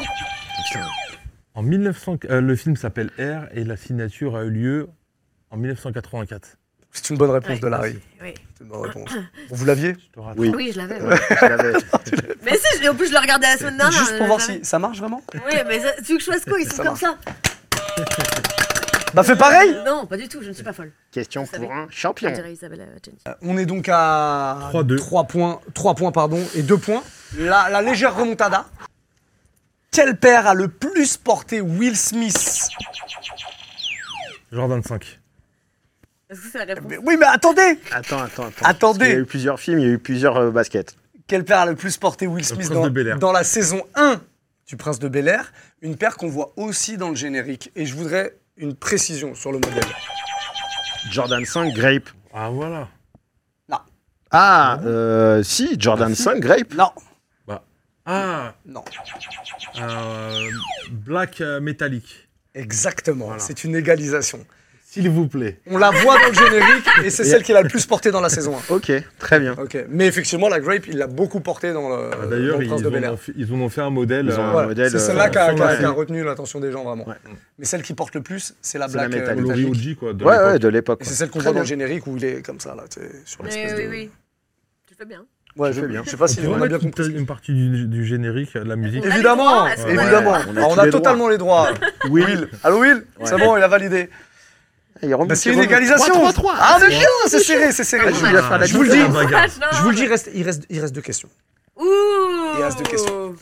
En 1.54 1.62
1900, 1.62 2.18
euh, 2.30 2.40
le 2.40 2.54
film 2.54 2.76
s'appelle 2.76 3.10
R 3.18 3.48
et 3.52 3.64
la 3.64 3.76
signature 3.76 4.36
a 4.36 4.44
eu 4.44 4.50
lieu 4.50 4.88
en 5.50 5.56
1984. 5.56 6.56
C'est 6.92 7.10
une 7.10 7.16
bonne 7.16 7.30
réponse 7.30 7.50
Ouais. 7.50 7.58
de 7.60 7.66
Larry. 7.68 7.98
Oui. 8.22 8.34
C'est 8.56 8.64
une 8.64 8.70
bonne 8.70 8.86
réponse. 8.86 9.10
Vous 9.50 9.64
l'aviez 9.64 9.94
Je 9.94 10.14
te 10.14 10.20
rate. 10.20 10.34
Oui. 10.38 10.52
Oui, 10.54 10.70
je 10.72 10.78
l'avais. 10.78 11.00
Ouais, 11.00 11.16
je 11.40 11.46
l'avais. 11.46 11.72
Mais 12.42 12.56
si, 12.56 12.82
je- 12.82 12.88
en 12.88 12.94
plus, 12.94 13.06
je 13.06 13.12
l'ai 13.12 13.18
regardé 13.18 13.46
la 13.46 13.56
semaine 13.56 13.76
dernière. 13.76 13.98
Juste 13.98 14.18
pour 14.18 14.26
voir 14.26 14.38
je 14.40 14.44
si 14.46 14.64
ça 14.64 14.78
marche 14.78 14.98
vraiment 14.98 15.22
Oui, 15.34 15.54
mais 15.66 15.80
ça- 15.80 15.92
tu 16.04 16.12
veux 16.12 16.18
que 16.18 16.24
je 16.24 16.30
fasse 16.32 16.44
quoi? 16.44 16.58
Ils 16.60 16.68
sont 16.68 16.76
Ça 16.76 16.84
comme 16.84 16.98
marche. 17.00 17.00
ça. 17.00 17.16
Bah 19.14 19.22
fais 19.22 19.36
pareil 19.36 19.74
Non, 19.86 20.04
pas 20.06 20.18
du 20.18 20.28
tout, 20.28 20.42
je 20.42 20.48
ne 20.48 20.52
suis 20.52 20.62
pas 20.62 20.74
folle. 20.74 20.92
Question 21.10 21.44
Vous 21.44 21.50
savez. 21.50 21.64
pour 21.66 21.74
un 21.74 21.86
champion. 21.90 22.28
euh. 22.30 23.32
On 23.40 23.56
est 23.56 23.64
donc 23.64 23.88
à 23.88 24.68
3-2. 24.70 24.96
3 24.98 25.24
points, 25.24 25.60
3 25.72 25.94
points 25.94 26.12
pardon, 26.12 26.38
et 26.54 26.62
2 26.62 26.76
points. 26.76 27.02
La, 27.38 27.70
la 27.70 27.80
légère 27.80 28.14
remontada. 28.14 28.66
Quel 29.90 30.18
père 30.18 30.46
a 30.46 30.52
le 30.52 30.68
plus 30.68 31.16
porté 31.16 31.62
Will 31.62 31.96
Smith? 31.96 32.68
Jordan 34.52 34.82
5. 34.82 35.17
Est-ce 36.30 36.40
que 36.40 36.46
c'est 36.52 36.58
la 36.58 36.74
réponse 36.74 36.90
Mais- 36.90 36.98
Oui 36.98 37.16
mais 37.18 37.26
attendez 37.26 37.78
Attends, 37.90 38.18
attends, 38.22 38.46
attends. 38.46 38.64
Attendez. 38.64 38.98
Parce 38.98 39.08
qu'il 39.08 39.14
y 39.16 39.18
a 39.18 39.22
eu 39.22 39.24
plusieurs 39.26 39.60
films, 39.60 39.78
il 39.78 39.86
y 39.86 39.90
a 39.90 39.92
eu 39.94 39.98
plusieurs 39.98 40.36
euh, 40.36 40.50
baskets. 40.50 40.96
Quel 41.26 41.44
père 41.44 41.58
a 41.60 41.66
le 41.66 41.74
plus 41.74 41.96
porté 41.96 42.26
Will 42.26 42.44
Smith 42.44 42.60
Prince 42.60 42.70
dans, 42.72 42.84
de 42.84 42.90
Bel-Air. 42.90 43.18
dans 43.18 43.32
la 43.32 43.44
saison 43.44 43.82
1 43.94 44.20
du 44.66 44.76
Prince 44.76 44.98
de 44.98 45.08
Bel-Air 45.08 45.52
Une 45.82 45.96
paire 45.96 46.16
qu'on 46.16 46.28
voit 46.28 46.52
aussi 46.56 46.96
dans 46.96 47.10
le 47.10 47.16
générique. 47.16 47.70
Et 47.76 47.86
je 47.86 47.94
voudrais 47.94 48.34
une 48.56 48.74
précision 48.74 49.34
sur 49.34 49.52
le 49.52 49.58
modèle. 49.58 49.84
Jordan 51.10 51.44
5, 51.44 51.72
Grape. 51.74 52.08
Ah 52.34 52.50
voilà. 52.50 52.88
Ah, 54.30 54.78
euh, 54.84 55.42
si, 55.42 55.76
Jordan 55.78 56.10
Ah, 56.12 56.14
si. 56.14 56.22
5, 56.22 56.40
Grape. 56.40 56.74
Non, 56.74 56.90
Ah, 58.04 58.52
non. 58.66 58.84
euh, 59.80 60.50
Black 60.90 61.40
euh, 61.40 61.60
Metallic. 61.60 62.28
Exactement, 62.54 63.26
Voilà. 63.26 63.40
c'est 63.40 63.64
une 63.64 63.74
égalisation. 63.74 64.44
S'il 64.98 65.10
vous 65.10 65.28
plaît. 65.28 65.60
On 65.70 65.78
la 65.78 65.90
voit 65.90 66.16
dans 66.20 66.28
le 66.28 66.34
générique 66.34 66.84
et 67.04 67.10
c'est 67.10 67.24
celle 67.24 67.42
qui 67.42 67.52
l'a 67.52 67.62
le 67.62 67.68
plus 67.68 67.86
porté 67.86 68.10
dans 68.10 68.20
la 68.20 68.28
saison 68.28 68.54
1. 68.70 68.74
Ok, 68.74 68.92
très 69.18 69.38
bien. 69.40 69.54
Ok, 69.62 69.76
mais 69.88 70.06
effectivement, 70.06 70.48
la 70.48 70.58
Grape, 70.60 70.86
il 70.88 70.98
l'a 70.98 71.06
beaucoup 71.06 71.40
porté 71.40 71.72
dans 71.72 71.88
le, 71.88 72.10
Ah, 72.12 72.26
D'ailleurs, 72.26 72.58
le 72.58 72.64
ils, 72.64 72.72
en 72.72 72.76
ont 73.12 73.16
fait- 73.16 73.32
ils 73.36 73.52
en 73.52 73.56
ont 73.56 73.68
fait 73.68 73.80
un 73.80 73.90
modèle. 73.90 74.26
Ils 74.26 74.32
ont 74.38 74.42
un 74.42 74.48
euh, 74.48 74.52
Voilà, 74.52 74.68
modèle, 74.68 74.90
c'est 74.90 74.98
celle-là 74.98 75.26
euh, 75.26 75.28
qui 75.28 75.38
a, 75.38 75.46
sur 75.46 75.54
qui 75.54 75.62
a- 75.62 75.66
la- 75.72 75.76
qui 75.76 75.84
a 75.84 75.90
retenu 75.90 76.24
l'attention 76.24 76.58
des 76.60 76.72
gens 76.72 76.82
vraiment. 76.84 77.06
Ouais. 77.08 77.14
Mais 77.58 77.64
celle 77.64 77.82
qui 77.82 77.94
porte 77.94 78.14
le 78.14 78.22
plus, 78.22 78.54
c'est 78.60 78.78
la 78.78 78.88
C'est 78.88 78.96
la 78.96 79.08
Black 79.08 79.22
euh, 79.28 79.34
métallique. 79.36 79.68
OG, 79.68 79.94
quoi. 79.96 80.12
de 80.14 80.24
Ouais, 80.24 80.32
l'époque. 80.32 80.46
ouais, 80.52 80.58
de 80.58 80.68
l'époque. 80.68 80.98
Et 81.02 81.04
c'est 81.04 81.14
celle 81.14 81.30
qu'on 81.30 81.38
Très 81.38 81.44
voit 81.44 81.52
dans 81.52 81.54
bien. 81.54 81.62
le 81.62 81.68
générique 81.68 82.06
où 82.06 82.16
il 82.16 82.24
est 82.24 82.42
comme 82.44 82.58
ça, 82.60 82.74
là, 82.74 82.84
tu 82.92 83.00
sais, 83.00 83.08
sur 83.24 83.40
Oui, 83.42 83.46
l'espèce 83.46 83.74
oui, 83.78 83.84
de... 83.84 83.88
oui. 83.90 84.10
Tu 84.86 84.94
fais 84.96 85.04
bien. 85.06 85.24
Ouais, 85.56 85.72
je, 85.72 85.80
fais 85.80 85.88
bien. 85.88 86.02
je 86.04 86.10
sais 86.10 86.16
pas 86.16 86.28
si 86.28 86.38
On 86.46 86.60
a 86.62 86.68
bien 86.68 86.78
compris. 86.78 87.10
une 87.10 87.26
partie 87.26 87.52
du, 87.52 87.86
du 87.88 88.04
générique, 88.04 88.54
de 88.54 88.60
la 88.60 88.76
musique. 88.76 89.04
A 89.04 89.08
Évidemment, 89.08 89.44
droits, 89.44 89.68
a 89.70 89.88
évidemment. 89.88 90.34
On 90.46 90.56
a 90.56 90.74
tous 90.74 90.78
a 90.80 90.84
les 90.84 90.90
totalement 90.92 91.28
les 91.28 91.38
droits. 91.38 91.70
Will. 92.10 92.48
Allô 92.62 92.80
Will? 92.80 93.04
C'est 93.24 93.36
bon, 93.38 93.56
il 93.56 93.62
a 93.62 93.66
validé. 93.68 94.08
Il 95.02 95.14
remonte, 95.14 95.28
Bah, 95.28 95.34
c'est 95.36 95.52
une 95.52 95.60
égalisation. 95.60 96.12
3-3-3. 96.12 96.54
Ah, 96.58 96.78
mais 96.80 96.88
bien, 96.88 97.06
c'est 97.28 97.40
serré, 97.40 97.72
c'est 97.72 97.84
serré. 97.84 98.04
Ah, 98.08 98.10
Je 98.10 98.66
je 98.66 98.76
vous- 98.76 98.84
je 98.84 98.90
le 98.90 98.96
dis. 98.96 99.00
Je 99.00 99.82
vous 99.82 99.90
le 99.90 99.94
dis, 99.96 100.02
il 100.02 100.08
reste, 100.08 100.30
il 100.34 100.42
reste, 100.42 100.64
il 100.68 100.80
reste 100.80 100.94
deux 100.94 101.00
questions. 101.02 101.28
Ouh 101.76 101.84
Il 102.58 102.62
reste 102.64 102.78
deux 102.78 102.84
questions. 102.84 103.34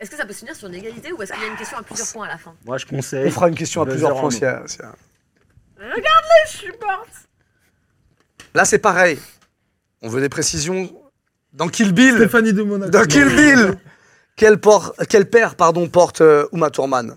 Est-ce 0.00 0.10
que 0.10 0.16
ça 0.16 0.26
peut 0.26 0.32
se 0.32 0.40
finir 0.40 0.56
sur 0.56 0.68
une 0.68 0.74
égalité 0.74 1.12
ou 1.12 1.22
est-ce 1.22 1.32
qu'il 1.32 1.40
y 1.40 1.44
a 1.44 1.48
une 1.48 1.56
question 1.56 1.78
à 1.78 1.82
plusieurs 1.82 2.08
points 2.08 2.26
à 2.26 2.30
la 2.30 2.38
fin 2.38 2.54
Moi, 2.66 2.76
je 2.78 2.84
On 2.92 2.96
conseille. 2.96 3.30
fera 3.30 3.48
une 3.48 3.54
question 3.54 3.82
à 3.82 3.86
plusieurs 3.86 4.14
points. 4.20 4.30
s'il 4.30 4.42
y 4.42 4.46
a- 4.46 4.62
Regarde-les, 5.78 6.50
je 6.50 6.56
suis 6.56 6.68
morte 6.82 7.08
Là, 8.54 8.64
c'est 8.64 8.78
pareil. 8.78 9.18
On 10.02 10.08
veut 10.08 10.20
des 10.20 10.28
précisions. 10.28 10.92
Dans 11.52 11.68
Kill 11.68 11.92
Bill, 11.92 12.16
Stéphanie 12.16 12.52
de 12.52 12.62
Monaco. 12.62 12.90
dans 12.90 13.04
Kill 13.04 13.28
Bill, 13.28 13.74
quel, 14.36 14.58
por- 14.58 14.94
quel 15.08 15.28
père 15.30 15.54
pardon, 15.54 15.88
porte 15.88 16.20
euh, 16.20 16.46
Uma 16.52 16.68
Thurman? 16.70 17.16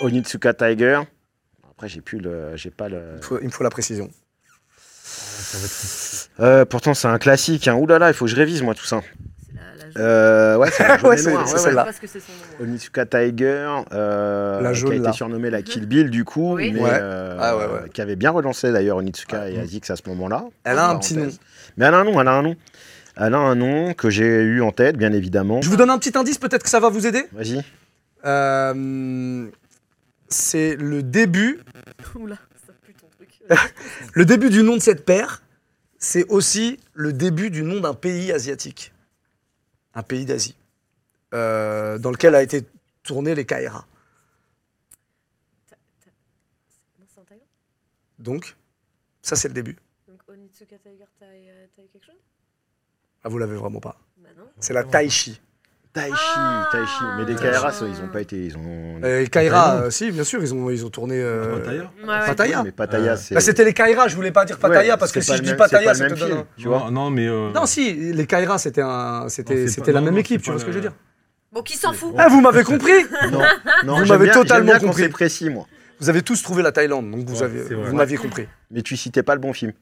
Onitsuka 0.00 0.52
Tiger. 0.54 1.00
Après, 1.82 1.88
j'ai 1.92 2.00
plus 2.00 2.20
le. 2.20 2.54
J'ai 2.54 2.70
pas 2.70 2.88
le. 2.88 3.00
Il 3.16 3.24
faut- 3.24 3.40
Il 3.40 3.46
me 3.46 3.50
faut 3.50 3.64
la 3.64 3.70
précision. 3.70 4.08
Euh, 6.38 6.64
pourtant, 6.64 6.94
c'est 6.94 7.08
un 7.08 7.18
classique. 7.18 7.66
Hein. 7.66 7.74
Ouh 7.74 7.88
là 7.88 7.98
là, 7.98 8.06
il 8.08 8.14
faut 8.14 8.26
que 8.26 8.30
je 8.30 8.36
révise, 8.36 8.62
moi, 8.62 8.72
tout 8.76 8.84
ça. 8.84 9.00
Euh, 9.96 10.56
ouais, 10.58 10.70
c'est 10.70 11.02
Ouais, 11.04 11.16
celle-là. 11.16 11.82
Parce 11.82 11.98
que 11.98 12.06
c'est 12.06 12.20
son 12.20 12.30
nom. 12.62 12.68
Onitsuka 12.70 13.04
Tiger, 13.04 13.68
euh, 13.92 14.60
La 14.60 14.70
qui 14.72 14.78
jaune, 14.78 14.92
a 14.92 14.94
été 14.94 15.04
là. 15.06 15.12
surnommée 15.12 15.50
la 15.50 15.62
Kill 15.62 15.86
Bill 15.86 16.08
du 16.08 16.24
coup, 16.24 16.54
Oui. 16.54 16.70
mais 16.72 16.80
Ouais. 16.82 16.90
euh, 16.92 17.36
Ah 17.40 17.56
ouais, 17.56 17.64
ouais. 17.64 17.88
qui 17.92 18.00
avait 18.00 18.14
bien 18.14 18.30
relancé 18.30 18.70
d'ailleurs 18.70 18.98
Onitsuka 18.98 19.40
Ouais. 19.40 19.54
et 19.54 19.58
Azix 19.58 19.90
à 19.90 19.96
ce 19.96 20.02
moment-là. 20.06 20.44
Elle 20.62 20.78
a 20.78 20.88
un 20.88 20.98
petit 21.00 21.16
nom. 21.16 21.26
Mais 21.76 21.86
elle 21.86 21.94
a 21.94 21.98
un 21.98 22.04
nom, 22.04 22.20
elle 22.20 22.28
a 22.28 22.32
un 22.32 22.42
nom. 22.42 22.54
Elle 23.16 23.34
a 23.34 23.38
un 23.38 23.56
nom 23.56 23.92
que 23.92 24.08
j'ai 24.08 24.24
eu 24.42 24.62
en 24.62 24.70
tête, 24.70 24.96
bien 24.96 25.12
évidemment. 25.12 25.60
Je 25.62 25.68
vous 25.68 25.76
donne 25.76 25.90
un 25.90 25.98
petit 25.98 26.16
indice, 26.16 26.38
peut-être 26.38 26.62
que 26.62 26.70
ça 26.70 26.78
va 26.78 26.88
vous 26.90 27.08
aider. 27.08 27.24
Vas-y. 27.32 27.62
C'est 30.32 30.76
le 30.76 31.02
début, 31.02 31.60
Oula, 32.14 32.38
ça 32.66 32.72
pue 32.80 32.94
ton 32.94 33.06
truc. 33.08 33.42
le 34.14 34.24
début 34.24 34.48
du 34.48 34.62
nom 34.62 34.76
de 34.76 34.82
cette 34.82 35.04
paire. 35.04 35.42
C'est 35.98 36.26
aussi 36.30 36.80
le 36.94 37.12
début 37.12 37.50
du 37.50 37.62
nom 37.62 37.80
d'un 37.80 37.94
pays 37.94 38.32
asiatique, 38.32 38.92
un 39.94 40.02
pays 40.02 40.24
d'Asie, 40.24 40.56
euh, 41.32 41.96
dans 41.98 42.10
lequel 42.10 42.34
a 42.34 42.42
été 42.42 42.66
tourné 43.04 43.36
les 43.36 43.44
Kaira. 43.46 43.86
Donc, 48.18 48.56
ça 49.20 49.36
c'est 49.36 49.48
le 49.48 49.54
début. 49.54 49.76
Donc 50.08 50.20
Onitsuka 50.28 50.78
Tiger, 50.78 51.04
t'as 51.20 51.26
euh, 51.26 51.66
quelque 51.76 52.04
chose? 52.04 52.20
Ah, 53.22 53.28
vous 53.28 53.38
l'avez 53.38 53.56
vraiment 53.56 53.80
pas. 53.80 54.00
Bah. 54.16 54.30
C'est 54.60 54.72
la 54.72 54.84
Taichi. 54.84 55.40
Taichi, 55.92 56.14
Ah. 56.36 56.68
Taichi. 56.72 57.04
Mais 57.18 57.24
des. 57.26 57.34
Kaira, 57.34 57.70
ça, 57.70 57.84
ils 57.86 58.02
ont 58.02 58.08
pas 58.08 58.22
été. 58.22 58.36
Ils 58.46 58.56
ont. 58.56 58.98
Euh, 59.04 59.26
Kaira, 59.26 59.64
Thaïlande. 59.66 59.84
euh, 59.84 59.90
si, 59.90 60.10
bien 60.10 60.24
sûr, 60.24 60.40
ils 60.42 60.54
ont, 60.54 60.70
ils 60.70 60.86
ont 60.86 60.90
tourné. 60.90 61.16
euh, 61.20 61.58
Pattaya 61.58 61.82
Ouais, 61.82 62.08
ouais. 62.08 62.26
Pattaya. 62.26 62.62
Mais 62.64 62.72
Pattaya, 62.72 63.12
Euh, 63.12 63.16
c'est. 63.18 63.34
Bah, 63.34 63.40
c'était 63.42 63.64
les 63.64 63.74
Kaira, 63.74 64.08
je 64.08 64.16
voulais 64.16 64.32
pas 64.32 64.46
dire 64.46 64.58
Pattaya 64.58 64.94
Ouais, 64.94 64.98
parce 64.98 65.12
que 65.12 65.20
c'est 65.20 65.32
si 65.32 65.36
je 65.38 65.42
dis 65.42 65.48
même- 65.50 65.58
Pattaya, 65.58 65.92
c'est 65.94 66.08
donne 66.08 66.44
tu 66.56 66.66
vois. 66.68 66.78
Non, 66.78 66.90
non, 66.90 67.10
mais. 67.10 67.26
euh, 67.28 67.50
Non, 67.52 67.66
si, 67.66 67.92
les 67.92 68.26
Kaira, 68.26 68.56
c'était 68.56 68.80
un, 68.80 69.26
la 69.26 69.92
non, 69.92 70.00
même 70.00 70.14
non, 70.14 70.20
équipe, 70.20 70.40
tu 70.40 70.50
vois 70.50 70.58
ce 70.58 70.64
que 70.64 70.70
je 70.72 70.76
veux 70.76 70.82
dire 70.82 70.94
Bon, 71.52 71.60
qui 71.62 71.76
s'en 71.76 71.92
fout 71.92 72.14
Ah, 72.16 72.28
vous 72.28 72.40
m'avez 72.40 72.64
compris 72.64 73.04
Non, 73.30 73.42
non, 73.84 73.98
Vous 73.98 74.06
m'avez 74.06 74.30
totalement 74.30 74.78
compris. 74.78 75.08
précis, 75.10 75.50
moi. 75.50 75.66
Vous 76.00 76.08
avez 76.08 76.22
tous 76.22 76.42
trouvé 76.42 76.62
la 76.62 76.72
Thaïlande, 76.72 77.10
donc 77.10 77.28
vous, 77.28 77.36
Ouais, 77.40 77.42
avez, 77.44 77.62
vous 77.74 77.94
m'aviez 77.94 78.16
compris. 78.16 78.48
Mais 78.70 78.80
tu 78.80 78.96
citais 78.96 79.22
pas 79.22 79.34
le 79.34 79.40
bon 79.42 79.52
film. 79.52 79.72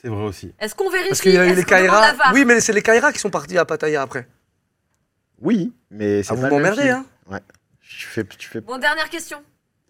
C'est 0.00 0.08
vrai 0.08 0.24
aussi. 0.24 0.52
Est-ce 0.58 0.74
qu'on 0.74 0.88
vérifie 0.90 1.08
Parce 1.10 1.20
qu'il 1.20 1.32
y 1.34 1.36
a 1.38 1.44
les 1.44 1.64
Kaira. 1.64 2.06
Oui, 2.32 2.44
mais 2.46 2.60
c'est 2.60 2.72
les 2.72 2.82
Kaira 2.82 3.12
qui 3.12 3.18
sont 3.18 3.30
partis 3.30 3.58
à 3.58 3.64
Pattaya 3.66 4.00
après. 4.02 4.26
Oui, 5.44 5.72
mais 5.90 6.22
c'est 6.24 6.32
Ah, 6.32 6.34
pas 6.36 6.40
vous 6.48 6.54
m'emmerdez, 6.54 6.88
hein 6.90 7.04
Tu 7.80 8.06
fais, 8.06 8.24
tu 8.24 8.48
fais. 8.48 8.60
Bon, 8.60 8.78
dernière 8.78 9.08
question. 9.10 9.42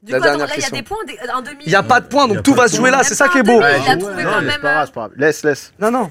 Du 0.02 0.12
La 0.12 0.18
coup, 0.18 0.24
attends, 0.24 0.36
dernière 0.38 0.48
là, 0.48 0.54
il 0.58 0.62
y 0.62 0.66
a 0.66 0.70
des 0.70 0.82
points, 0.82 1.02
des- 1.06 1.18
un 1.18 1.40
demi. 1.40 1.62
Il 1.64 1.68
n'y 1.70 1.74
a 1.74 1.82
pas 1.82 2.00
de 2.00 2.08
point, 2.08 2.26
Il 2.26 2.28
y 2.28 2.32
a 2.32 2.34
donc 2.34 2.44
tout 2.44 2.52
va 2.52 2.68
se 2.68 2.76
jouer 2.76 2.90
là, 2.90 3.02
c'est 3.04 3.14
ça 3.14 3.28
qui 3.30 3.38
est 3.38 3.42
beau. 3.42 3.58
Il 3.60 3.64
a 3.64 3.78
Ouais, 3.80 3.96
trouvé 3.98 4.22
non, 4.24 4.30
quand 4.32 4.40
mais 4.40 4.46
même, 4.46 4.50
c'est 4.52 4.60
pas 4.60 4.72
grave, 4.72 4.82
euh, 4.82 4.86
c'est 4.86 4.92
pas 4.92 5.00
grave. 5.08 5.12
Laisse, 5.16 5.42
laisse. 5.44 5.72
Non, 5.78 5.90
non, 5.90 6.10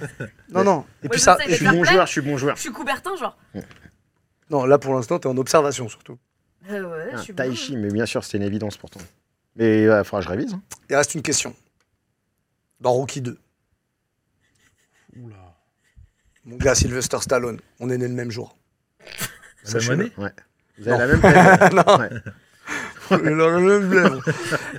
non, 0.49 0.63
non. 0.63 0.85
Et 1.03 1.09
puis 1.09 1.19
ça. 1.19 1.37
Je 1.47 1.53
suis 1.53 1.67
bon 1.67 1.83
joueur, 1.83 2.07
je 2.07 2.11
suis 2.11 2.21
bon 2.21 2.37
joueur. 2.37 2.55
Je 2.55 2.61
suis 2.61 2.71
Coubertin, 2.71 3.15
genre. 3.17 3.37
Non, 4.49 4.65
là 4.65 4.77
pour 4.79 4.93
l'instant, 4.95 5.19
t'es 5.19 5.27
en 5.27 5.37
observation 5.37 5.87
surtout. 5.89 6.17
Euh, 6.69 6.81
ouais, 6.89 7.09
je 7.11 7.33
Ah, 7.37 7.51
suis 7.55 7.75
mais 7.75 7.89
bien 7.91 8.05
sûr, 8.05 8.23
c'était 8.23 8.37
une 8.37 8.43
évidence 8.43 8.77
pourtant. 8.77 9.01
Mais 9.57 9.83
il 9.83 10.03
faudra 10.05 10.19
que 10.19 10.25
je 10.25 10.29
révise. 10.29 10.53
hein. 10.53 10.61
Il 10.89 10.95
reste 10.95 11.13
une 11.13 11.21
question. 11.21 11.53
Dans 12.79 12.93
Rocky 12.93 13.21
2, 13.21 13.37
Oula. 15.21 15.35
mon 16.45 16.55
gars 16.57 16.73
Sylvester 16.75 17.17
Stallone, 17.21 17.59
on 17.79 17.89
est 17.89 17.97
né 17.97 18.07
le 18.07 18.13
même 18.13 18.31
jour. 18.31 18.57
La 19.71 19.91
année 19.91 20.11
Ouais. 20.17 20.29
Vous 20.79 20.89
avez 20.89 20.97
la 20.97 21.07
même 21.07 21.73
non. 21.73 21.99
Ouais. 21.99 22.09
Il 23.11 23.15
a 23.15 23.19
le 23.29 23.59
même 23.59 23.89
blême. 23.89 24.19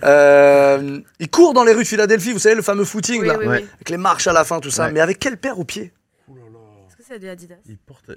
Euh, 0.04 1.00
il 1.18 1.30
court 1.30 1.54
dans 1.54 1.64
les 1.64 1.72
rues 1.72 1.84
de 1.84 1.88
Philadelphie, 1.88 2.32
vous 2.32 2.38
savez, 2.38 2.54
le 2.54 2.62
fameux 2.62 2.84
footing, 2.84 3.20
Oui, 3.22 3.26
là, 3.28 3.38
oui, 3.38 3.46
Ouais. 3.46 3.58
oui. 3.62 3.68
avec 3.76 3.88
les 3.88 3.96
marches 3.96 4.26
à 4.26 4.32
la 4.34 4.44
fin, 4.44 4.60
tout 4.60 4.70
ça. 4.70 4.86
Ouais. 4.86 4.92
Mais 4.92 5.00
avec 5.00 5.18
quelle 5.18 5.36
paire 5.38 5.58
au 5.58 5.64
pied? 5.64 5.92
Est-ce 6.28 6.96
que 6.96 7.02
c'est 7.06 7.18
des 7.18 7.28
Adidas? 7.30 7.54
Il 7.66 7.78
porte. 7.78 8.10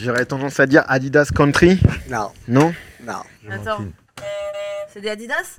J'aurais 0.00 0.24
tendance 0.24 0.58
à 0.60 0.66
dire 0.66 0.84
Adidas 0.88 1.30
Country. 1.34 1.80
Non, 2.08 2.30
Non? 2.46 2.72
Non. 3.02 3.22
Attends. 3.50 3.84
C'est 4.92 5.00
des 5.00 5.10
Adidas? 5.10 5.58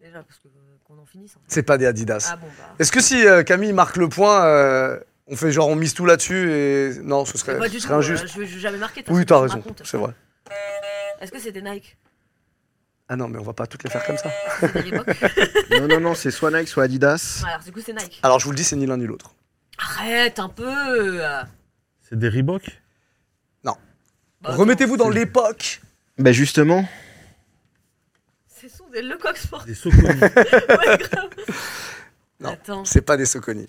Déjà, 0.00 0.22
parce 0.22 0.38
que 0.38 0.48
euh, 0.48 0.76
qu'on 0.84 0.98
en 0.98 1.04
finisse. 1.06 1.32
hein. 1.36 1.40
C'est 1.46 1.62
pas 1.62 1.78
des 1.78 1.86
Adidas. 1.86 2.30
Ah 2.32 2.36
bon, 2.36 2.46
bah. 2.58 2.74
Est-ce 2.78 2.90
que 2.90 3.00
si 3.00 3.26
euh, 3.26 3.42
Camille 3.44 3.72
marque 3.72 3.96
le 3.96 4.08
point, 4.08 4.44
euh, 4.46 4.98
on 5.26 5.36
fait 5.36 5.50
genre 5.52 5.68
on 5.68 5.76
mise 5.76 5.94
tout 5.94 6.04
là-dessus 6.06 6.50
et 6.52 6.90
non, 7.02 7.24
ce 7.24 7.36
serait, 7.38 7.58
Pas 7.58 7.66
ce 7.66 7.70
du 7.72 7.80
serait 7.80 7.94
tout, 7.94 7.98
injuste. 7.98 8.24
euh, 8.24 8.28
je 8.34 8.40
vais 8.40 8.46
jamais 8.60 8.78
marquer. 8.78 9.00
de 9.02 9.06
toute 9.06 9.14
oui, 9.16 9.24
façon, 9.26 9.26
t'as 9.26 9.36
je 9.36 9.42
raison, 9.42 9.54
raconte. 9.56 9.82
c'est 9.84 9.96
vrai. 9.96 10.12
Est-ce 11.20 11.32
que 11.32 11.38
c'est 11.40 11.52
des 11.52 11.62
Nike? 11.62 11.96
Ah 13.08 13.16
non, 13.16 13.28
mais 13.28 13.38
on 13.38 13.42
va 13.42 13.52
pas 13.52 13.66
toutes 13.66 13.84
les 13.84 13.90
faire 13.90 14.04
comme 14.04 14.16
ça. 14.18 14.30
C'est 14.60 14.72
des 14.72 14.80
Reebok 14.90 15.06
Non, 15.70 15.86
non, 15.88 16.00
non, 16.00 16.14
c'est 16.14 16.32
soit 16.32 16.50
Nike, 16.50 16.66
soit 16.68 16.82
Adidas. 16.84 17.44
Alors, 17.46 17.60
du 17.62 17.70
coup, 17.72 17.80
c'est 17.84 17.92
Nike. 17.92 18.18
Alors 18.24 18.40
je 18.40 18.44
vous 18.46 18.50
le 18.50 18.56
dis, 18.56 18.64
c'est 18.64 18.74
ni 18.76 18.84
l'un 18.86 18.96
ni 18.96 19.06
l'autre. 19.06 19.32
Arrête 19.78 20.38
un 20.40 20.48
peu 20.48 21.20
C'est 22.00 22.18
des 22.18 22.28
Reebok 22.28 22.64
Bah, 23.64 23.72
attends, 24.44 24.58
Remettez-vous 24.58 24.96
dans 24.96 25.08
c'est- 25.12 25.18
l'époque. 25.18 25.80
Bah 26.18 26.32
justement, 26.32 26.86
Ce 28.48 28.68
sont 28.68 28.86
des 28.88 29.02
Lecoq 29.02 29.36
Sport. 29.36 29.64
Des 29.64 29.74
Soconi. 29.74 30.02
Ouais, 30.20 30.98
grave. 30.98 31.30
Non. 32.40 32.50
Attends, 32.50 32.84
C'est 32.84 33.00
pas 33.02 33.16
des 33.16 33.24
Soconi. 33.26 33.68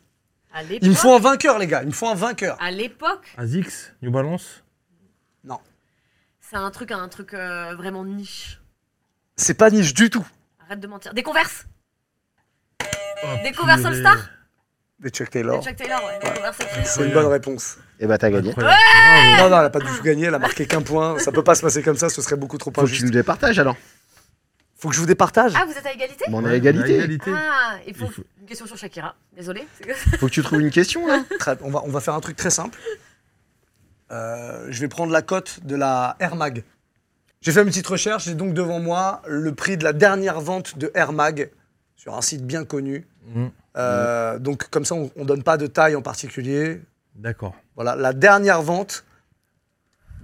À 0.53 0.63
Il 0.63 0.89
me 0.89 0.95
faut 0.95 1.13
un 1.13 1.19
vainqueur, 1.19 1.59
les 1.59 1.67
gars. 1.67 1.81
Il 1.83 1.87
me 1.87 1.91
faut 1.93 2.07
un 2.07 2.15
vainqueur. 2.15 2.57
À 2.61 2.71
l'époque, 2.71 3.33
Asics 3.37 3.67
New 4.01 4.11
Balance 4.11 4.63
c'est 6.49 6.55
un 6.55 6.71
truc, 6.71 6.91
un 6.91 7.09
truc 7.09 7.33
euh, 7.33 7.75
vraiment 7.75 8.05
niche. 8.05 8.61
C'est 9.35 9.53
pas 9.55 9.69
niche 9.69 9.93
du 9.93 10.09
tout. 10.09 10.25
Arrête 10.65 10.79
de 10.79 10.87
mentir. 10.87 11.13
Des 11.13 11.21
Converse 11.21 11.65
Oh, 12.81 13.27
Des 13.43 13.51
Converse 13.51 13.81
purée. 13.81 13.93
All-Star 13.95 14.17
Des 14.99 15.09
Chuck 15.09 15.27
Des 15.27 15.31
Taylor. 15.41 15.61
Chuck 15.61 15.75
Taylor, 15.75 16.01
ouais. 16.05 16.19
Des 16.23 16.31
Converse 16.33 16.57
All-Star. 16.61 16.85
C'est 16.85 17.05
une 17.05 17.11
bonne 17.13 17.25
réponse. 17.25 17.77
et 17.99 18.07
bah 18.07 18.17
t'as 18.17 18.29
gagné. 18.29 18.51
Incroyable. 18.51 18.77
Non, 19.41 19.49
non, 19.49 19.59
elle 19.59 19.65
a 19.65 19.69
pas 19.69 19.79
du 19.79 19.87
tout 19.87 20.01
gagné. 20.03 20.27
Elle 20.27 20.35
a 20.35 20.39
marqué 20.39 20.65
qu'un 20.65 20.81
point. 20.81 21.19
Ça 21.19 21.33
peut 21.33 21.43
pas 21.43 21.55
se 21.55 21.61
passer 21.61 21.83
comme 21.83 21.97
ça. 21.97 22.07
Ce 22.07 22.21
serait 22.21 22.37
beaucoup 22.37 22.57
trop 22.57 22.71
Faut 22.73 22.81
que 22.83 22.87
tu 22.87 22.91
injuste. 22.93 23.03
nous 23.05 23.11
départages 23.11 23.59
alors. 23.59 23.75
Faut 24.77 24.87
que 24.87 24.95
je 24.95 25.01
vous 25.01 25.05
départage. 25.05 25.51
Ah, 25.53 25.65
vous 25.65 25.73
êtes 25.77 25.85
à 25.85 25.91
égalité 25.91 26.23
Bon, 26.29 26.37
on 26.37 26.41
est 26.43 26.45
Ouais, 26.45 26.51
à 26.51 26.55
égalité. 26.55 26.95
égalité. 26.95 27.31
Ah, 27.35 27.75
il 27.85 27.93
faut 27.93 28.05
Il 28.05 28.11
faut- 28.13 28.23
une 28.47 28.51
question 28.51 28.65
sur 28.65 28.77
Shakira. 28.77 29.13
Désolé. 29.35 29.67
Faut 30.19 30.27
que 30.27 30.31
tu 30.31 30.41
trouves 30.41 30.61
une 30.61 30.71
question 30.71 31.05
là. 31.05 31.21
Très- 31.37 31.57
on, 31.63 31.69
va, 31.69 31.81
on 31.83 31.89
va 31.89 31.99
faire 31.99 32.13
un 32.13 32.21
truc 32.21 32.37
très 32.37 32.49
simple. 32.49 32.79
Euh, 34.09 34.67
je 34.69 34.79
vais 34.79 34.87
prendre 34.87 35.11
la 35.11 35.21
cote 35.21 35.59
de 35.65 35.75
la 35.75 36.15
Air 36.21 36.37
Mag. 36.37 36.63
J'ai 37.41 37.51
fait 37.51 37.59
une 37.61 37.67
petite 37.67 37.87
recherche. 37.87 38.23
J'ai 38.23 38.35
donc 38.35 38.53
devant 38.53 38.79
moi 38.79 39.21
le 39.27 39.53
prix 39.53 39.75
de 39.75 39.83
la 39.83 39.91
dernière 39.91 40.39
vente 40.39 40.77
de 40.77 40.89
Air 40.95 41.11
Mag 41.11 41.51
sur 41.97 42.15
un 42.15 42.21
site 42.21 42.45
bien 42.47 42.63
connu. 42.63 43.05
Mm, 43.35 43.47
Euh, 43.75 44.39
Donc 44.39 44.69
comme 44.69 44.85
ça, 44.85 44.95
on, 44.95 45.11
on 45.17 45.25
donne 45.25 45.43
pas 45.43 45.57
de 45.57 45.67
taille 45.67 45.95
en 45.97 46.01
particulier. 46.01 46.81
D'accord. 47.15 47.53
Voilà, 47.75 47.95
la 47.97 48.13
dernière 48.13 48.61
vente 48.61 49.03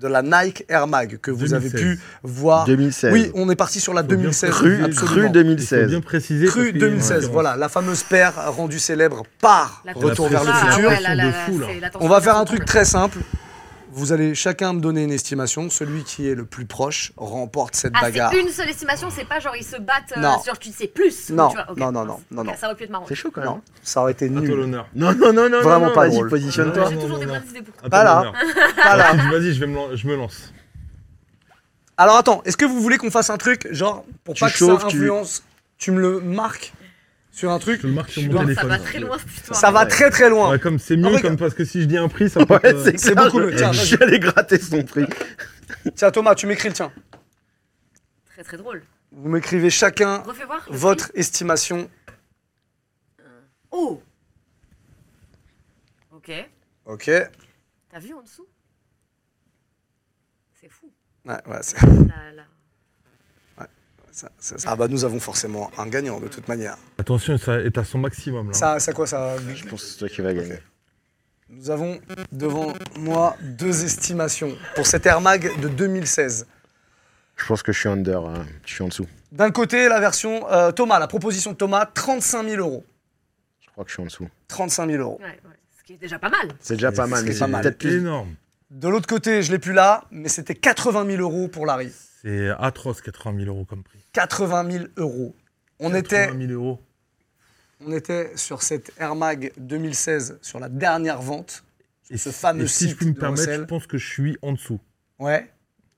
de 0.01 0.07
la 0.07 0.21
Nike 0.21 0.65
Air 0.67 0.87
Mag 0.87 1.17
que 1.21 1.31
vous 1.31 1.53
avez 1.53 1.69
2016. 1.69 1.81
pu 1.97 1.99
voir. 2.23 2.65
2016. 2.65 3.13
Oui, 3.13 3.31
on 3.35 3.49
est 3.49 3.55
parti 3.55 3.79
sur 3.79 3.93
la 3.93 4.01
Faut 4.01 4.07
bien 4.07 4.17
2016. 4.17 4.49
Cru, 4.51 4.83
absolument. 4.83 4.93
cru 5.05 5.19
Il 5.21 5.27
faut 5.27 5.33
2016. 5.33 5.89
bien 5.89 6.01
préciser. 6.01 6.45
Cru 6.47 6.65
qu'il 6.71 6.81
y 6.81 6.83
a 6.83 6.87
une 6.87 6.91
2016, 6.93 7.07
différence. 7.15 7.33
voilà, 7.33 7.55
la 7.55 7.69
fameuse 7.69 8.03
paire 8.03 8.33
rendue 8.53 8.79
célèbre 8.79 9.23
par 9.39 9.81
La 9.85 9.93
Retour 9.93 10.29
La 10.29 10.39
vers 10.39 10.43
le. 10.43 10.49
Ah, 10.53 10.71
futur. 10.71 10.89
ouais, 10.89 10.99
là, 10.99 11.15
là, 11.15 11.23
là, 11.25 11.31
l'attention 11.79 12.05
On 12.05 12.09
va 12.09 12.21
faire 12.21 12.37
un 12.37 12.45
truc 12.45 12.65
très 12.65 12.85
simple. 12.85 13.19
Vous 13.95 14.11
allez 14.11 14.33
chacun 14.33 14.73
me 14.73 14.79
donner 14.81 15.03
une 15.03 15.11
estimation. 15.11 15.69
Celui 15.69 16.03
qui 16.03 16.27
est 16.27 16.33
le 16.35 16.45
plus 16.45 16.65
proche 16.65 17.11
remporte 17.15 17.75
cette 17.75 17.93
Ah, 17.95 18.01
bagarre. 18.01 18.31
c'est 18.31 18.41
une 18.41 18.49
seule 18.49 18.69
estimation, 18.69 19.09
c'est 19.11 19.27
pas 19.27 19.39
genre 19.39 19.55
ils 19.55 19.63
se 19.63 19.77
battent 19.77 20.13
euh, 20.17 20.19
Non. 20.19 20.41
sur 20.41 20.57
tu 20.57 20.71
sais 20.71 20.87
plus. 20.87 21.29
Non, 21.29 21.49
tu 21.49 21.55
vois, 21.57 21.69
ok, 21.71 21.77
non, 21.77 21.91
non, 21.91 22.05
non, 22.05 22.19
non, 22.31 22.43
non. 22.43 22.53
Ça 22.59 22.65
aurait 22.67 22.75
pu 22.75 22.85
être 22.85 22.89
marrant. 22.89 23.05
C'est 23.07 23.13
chaud 23.15 23.29
quand 23.31 23.43
Non, 23.43 23.51
même. 23.53 23.61
ça 23.83 24.01
aurait 24.01 24.13
été 24.13 24.29
nul. 24.29 24.49
l'honneur. 24.49 24.87
Non, 24.95 25.13
non, 25.13 25.31
non, 25.31 25.47
non, 25.49 25.61
Vraiment 25.61 25.87
non, 25.87 25.93
pas 25.93 26.01
vas-y, 26.07 26.11
drôle. 26.13 26.29
positionne-toi. 26.29 26.89
J'ai 26.89 26.95
Non, 26.95 27.01
toujours 27.01 27.17
non, 27.17 27.23
des 27.25 27.31
non. 27.31 27.33
bonnes 27.39 27.49
idées 27.49 27.61
pour 27.61 27.75
À 27.75 27.79
toi 27.81 27.89
Pas 27.89 28.03
là. 28.03 28.31
Pas 28.81 28.97
là. 28.97 29.13
Vas-y, 29.31 29.53
je, 29.53 29.59
vais 29.59 29.67
me 29.67 29.75
lan- 29.75 29.95
je 29.95 30.07
me 30.07 30.15
lance. 30.15 30.51
Alors 31.97 32.15
attends, 32.17 32.41
est-ce 32.45 32.57
que 32.57 32.65
vous 32.65 32.81
voulez 32.81 32.97
qu'on 32.97 33.11
fasse 33.11 33.29
un 33.29 33.37
truc, 33.37 33.67
genre, 33.71 34.03
pour 34.23 34.33
Tu 34.33 34.39
pas 34.43 34.49
que 34.49 34.57
chauffes, 34.57 34.81
ça 34.81 34.87
tu- 34.87 34.97
influence, 34.97 35.43
tu... 35.77 35.91
me 35.91 35.99
le 36.01 36.19
marques 36.19 36.73
sur 37.33 37.51
un 37.51 37.59
truc 37.59 37.81
Je 37.81 37.87
le 37.87 37.93
marque 37.93 38.11
sur 38.11 38.21
Je 38.21 38.27
mon 38.29 38.43
dois- 38.45 38.55
Ça 38.55 38.65
va 38.65 38.79
très 38.79 38.99
loin 38.99 39.17
cette 39.17 39.31
histoire. 39.35 39.59
Ça 39.59 39.71
va 39.71 39.81
Ouais. 39.83 39.87
très 39.89 40.09
très 40.09 40.29
loin. 40.29 40.51
Ouais, 40.51 40.59
comme 40.59 40.79
c'est 40.79 40.93
Ah, 40.93 40.97
mieux, 40.97 41.07
regarde. 41.07 41.23
comme 41.23 41.37
parce 41.37 41.53
que 41.55 41.65
si 41.65 41.81
je 41.81 41.85
dis 41.87 41.97
un 41.97 42.07
prix, 42.07 42.29
ça 42.29 42.45
peut. 42.45 42.53
Ouais, 42.53 42.59
être, 42.63 42.87
euh, 42.87 42.93
c'est 42.95 43.15
beaucoup 43.15 43.39
je- 43.41 43.45
mieux. 43.47 43.55
Tiens, 43.55 43.71
Je 43.73 44.01
allé 44.01 44.19
gratter 44.19 44.59
son 44.59 44.83
prix. 44.83 45.05
Tiens 45.95 46.11
Thomas, 46.11 46.35
tu 46.35 46.47
m'écris 46.47 46.69
le 46.69 46.75
tien. 46.75 46.93
Très 48.31 48.43
très 48.43 48.57
drôle. 48.57 48.83
Vous 49.11 49.29
m'écrivez 49.29 49.69
chacun 49.69 50.19
voir. 50.23 50.65
votre 50.69 51.11
estimation. 51.15 51.89
Oh 53.71 54.01
Ok. 56.11 56.31
Ok. 56.85 57.11
T'as 57.89 57.99
vu 57.99 58.13
en 58.13 58.21
dessous? 58.21 58.47
C'est 60.59 60.69
fou. 60.69 60.91
Ouais, 61.25 61.33
ouais, 61.47 61.57
c'est- 61.61 61.81
La- 61.85 62.31
la- 62.31 62.43
ça- 64.13 64.29
ça- 64.39 64.57
ça- 64.57 64.69
Ah 64.71 64.75
bah 64.75 64.87
nous 64.87 65.03
avons 65.05 65.19
forcément 65.19 65.71
un 65.77 65.87
gagnant 65.87 66.19
de 66.19 66.27
toute 66.27 66.47
manière. 66.47 66.77
Attention, 66.97 67.37
ça 67.37 67.59
est 67.59 67.77
à 67.77 67.83
son 67.83 67.97
maximum 67.97 68.47
là. 68.47 68.53
Ça, 68.53 68.79
ça 68.79 68.93
quoi 68.93 69.07
ça 69.07 69.35
Je 69.53 69.65
pense 69.65 69.81
que 69.81 69.87
c'est 69.89 69.97
toi 69.99 70.09
qui 70.09 70.21
vas 70.21 70.33
gagner. 70.33 70.59
Nous 71.49 71.69
avons 71.69 71.99
devant 72.31 72.73
moi 72.97 73.35
deux 73.41 73.83
estimations 73.83 74.55
pour 74.75 74.87
cet 74.87 75.05
Air 75.05 75.21
Mag 75.21 75.59
de 75.61 75.67
2016. 75.67 76.47
Je 77.35 77.45
pense 77.45 77.63
que 77.63 77.71
je 77.71 77.79
suis 77.79 77.89
under, 77.89 78.23
hein. 78.25 78.45
je 78.65 78.73
suis 78.73 78.83
en 78.83 78.87
dessous. 78.87 79.07
D'un 79.31 79.51
côté, 79.51 79.89
la 79.89 79.99
version 79.99 80.49
euh, 80.51 80.71
Thomas, 80.71 80.99
la 80.99 81.07
proposition 81.07 81.51
de 81.51 81.57
Thomas, 81.57 81.85
35 81.85 82.47
000 82.47 82.61
euros. 82.61 82.85
Je 83.61 83.69
crois 83.71 83.83
que 83.83 83.89
je 83.89 83.95
suis 83.95 84.03
en 84.03 84.05
dessous. 84.05 84.29
35 84.47 84.89
000 84.91 85.01
euros. 85.01 85.17
Ouais, 85.19 85.25
ouais. 85.27 85.39
Ce 85.77 85.83
qui 85.83 85.93
est 85.93 85.97
déjà 85.97 86.19
pas 86.19 86.29
mal. 86.29 86.47
C'est 86.59 86.75
déjà 86.75 86.91
pas 86.91 87.07
mal, 87.07 87.23
mais 87.23 87.31
c'est 87.31 87.33
c'est 87.33 87.39
pas 87.39 87.47
mal. 87.47 87.61
peut-être 87.63 87.77
plus. 87.79 87.97
énorme. 87.97 88.35
De 88.69 88.87
l'autre 88.87 89.07
côté, 89.07 89.41
je 89.43 89.51
l'ai 89.51 89.59
plus 89.59 89.73
là, 89.73 90.03
mais 90.11 90.29
c'était 90.29 90.55
80 90.55 91.05
000 91.07 91.21
euros 91.21 91.47
pour 91.47 91.65
Larry. 91.65 91.91
C'est 92.23 92.49
atroce, 92.57 93.01
80 93.01 93.37
000 93.45 93.49
euros 93.49 93.65
comme 93.65 93.83
prix. 93.83 93.99
80 94.13 94.71
000 94.71 94.85
euros. 94.97 95.35
On 95.79 95.93
était, 95.93 96.27
80 96.27 96.47
000 96.47 96.51
euros. 96.53 96.79
on 97.85 97.91
était 97.91 98.35
sur 98.37 98.63
cette 98.63 98.91
Air 98.97 99.15
Mag 99.15 99.51
2016, 99.57 100.39
sur 100.41 100.59
la 100.59 100.69
dernière 100.69 101.21
vente, 101.21 101.63
Et 102.09 102.17
ce 102.17 102.29
fameux 102.29 102.63
et 102.65 102.67
si 102.67 102.85
je 102.85 102.89
site 102.89 102.97
puis 102.97 103.07
me 103.07 103.13
permettre, 103.13 103.51
je 103.53 103.61
pense 103.63 103.87
que 103.87 103.97
je 103.97 104.07
suis 104.07 104.37
en 104.41 104.53
dessous. 104.53 104.79
Ouais. 105.19 105.51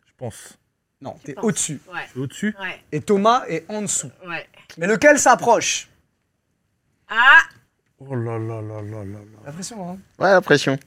Je 0.07 0.11
pense. 0.17 0.57
Non, 1.01 1.13
Tu 1.23 1.33
t'es 1.33 1.39
au-dessus. 1.41 1.79
Ouais, 1.93 1.99
Je 2.07 2.11
suis 2.11 2.19
au-dessus? 2.21 2.55
Ouais, 2.59 2.81
Et 2.91 3.01
Thomas 3.01 3.43
est 3.47 3.65
en 3.69 3.81
dessous. 3.83 4.09
ouais. 4.27 4.47
Mais 4.77 4.87
lequel 4.87 5.19
s'approche? 5.19 5.89
Ah 7.07 7.41
Oh 7.99 8.15
là 8.15 8.37
là 8.39 8.61
là 8.61 8.81
là 8.81 9.03
là 9.03 9.03
là. 9.03 9.19
La 9.45 9.51
pression, 9.51 9.89
hein 9.91 9.97
Ouais, 10.19 10.31
la 10.31 10.41
pression. 10.41 10.77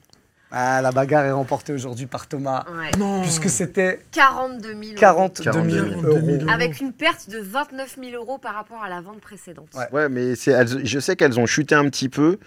Ah, 0.50 0.80
la 0.80 0.92
bagarre 0.92 1.24
est 1.26 1.30
remportée 1.32 1.72
aujourd'hui 1.74 2.06
par 2.06 2.26
Thomas, 2.26 2.64
Ouais. 2.70 2.90
Non 2.98 3.20
puisque 3.20 3.50
c'était 3.50 4.00
42 4.12 4.68
000 4.68 4.80
euros. 4.82 4.94
42 4.98 5.42
000 5.42 5.52
42 5.52 5.78
euros. 5.78 6.00
000 6.26 6.36
euros. 6.42 6.50
Avec 6.50 6.80
une 6.80 6.92
perte 6.92 7.28
de 7.28 7.38
29 7.38 7.96
000 8.02 8.16
euros 8.22 8.38
par 8.38 8.54
rapport 8.54 8.82
à 8.82 8.88
la 8.88 9.00
vente 9.02 9.20
précédente. 9.20 9.68
Ouais. 9.74 9.84
Ouais, 9.92 10.08
mais 10.08 10.34
c'est, 10.36 10.52
elles- 10.52 10.86
je 10.86 10.98
sais 11.00 11.16
qu'elles 11.16 11.38
ont 11.38 11.44
chuté 11.46 11.74
un 11.74 11.84
petit 11.90 12.08
peu, 12.08 12.38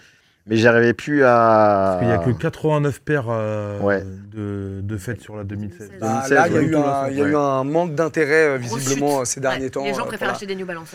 mais 0.48 0.56
j'arrivais 0.56 0.94
plus 0.94 1.22
à. 1.22 1.28
Parce 1.28 1.98
qu'il 2.00 2.08
n'y 2.08 2.14
a 2.14 2.18
que 2.18 2.30
89 2.42 3.00
paires 3.02 3.26
euh, 3.28 3.78
Ouais. 3.80 4.02
de, 4.32 4.80
de 4.82 4.96
fêtes 4.96 5.20
sur 5.20 5.36
la 5.36 5.44
2016. 5.44 5.92
Bah, 6.00 6.24
2016, 6.28 6.30
là, 6.32 6.48
il 6.48 6.54
y 6.54 6.56
a 6.56 6.62
eu 6.62 6.74
un, 6.76 7.08
il 7.08 7.16
y 7.18 7.22
a 7.22 7.26
eu 7.26 7.36
un 7.36 7.62
manque 7.62 7.94
d'intérêt, 7.94 8.48
euh, 8.48 8.56
visiblement, 8.56 9.24
ces 9.24 9.38
derniers 9.38 9.64
Ouais. 9.66 9.70
temps. 9.70 9.84
Les 9.84 9.94
gens 9.94 10.02
euh, 10.02 10.06
préfèrent 10.06 10.30
acheter 10.30 10.46
des 10.46 10.56
New 10.56 10.66
Balance. 10.66 10.88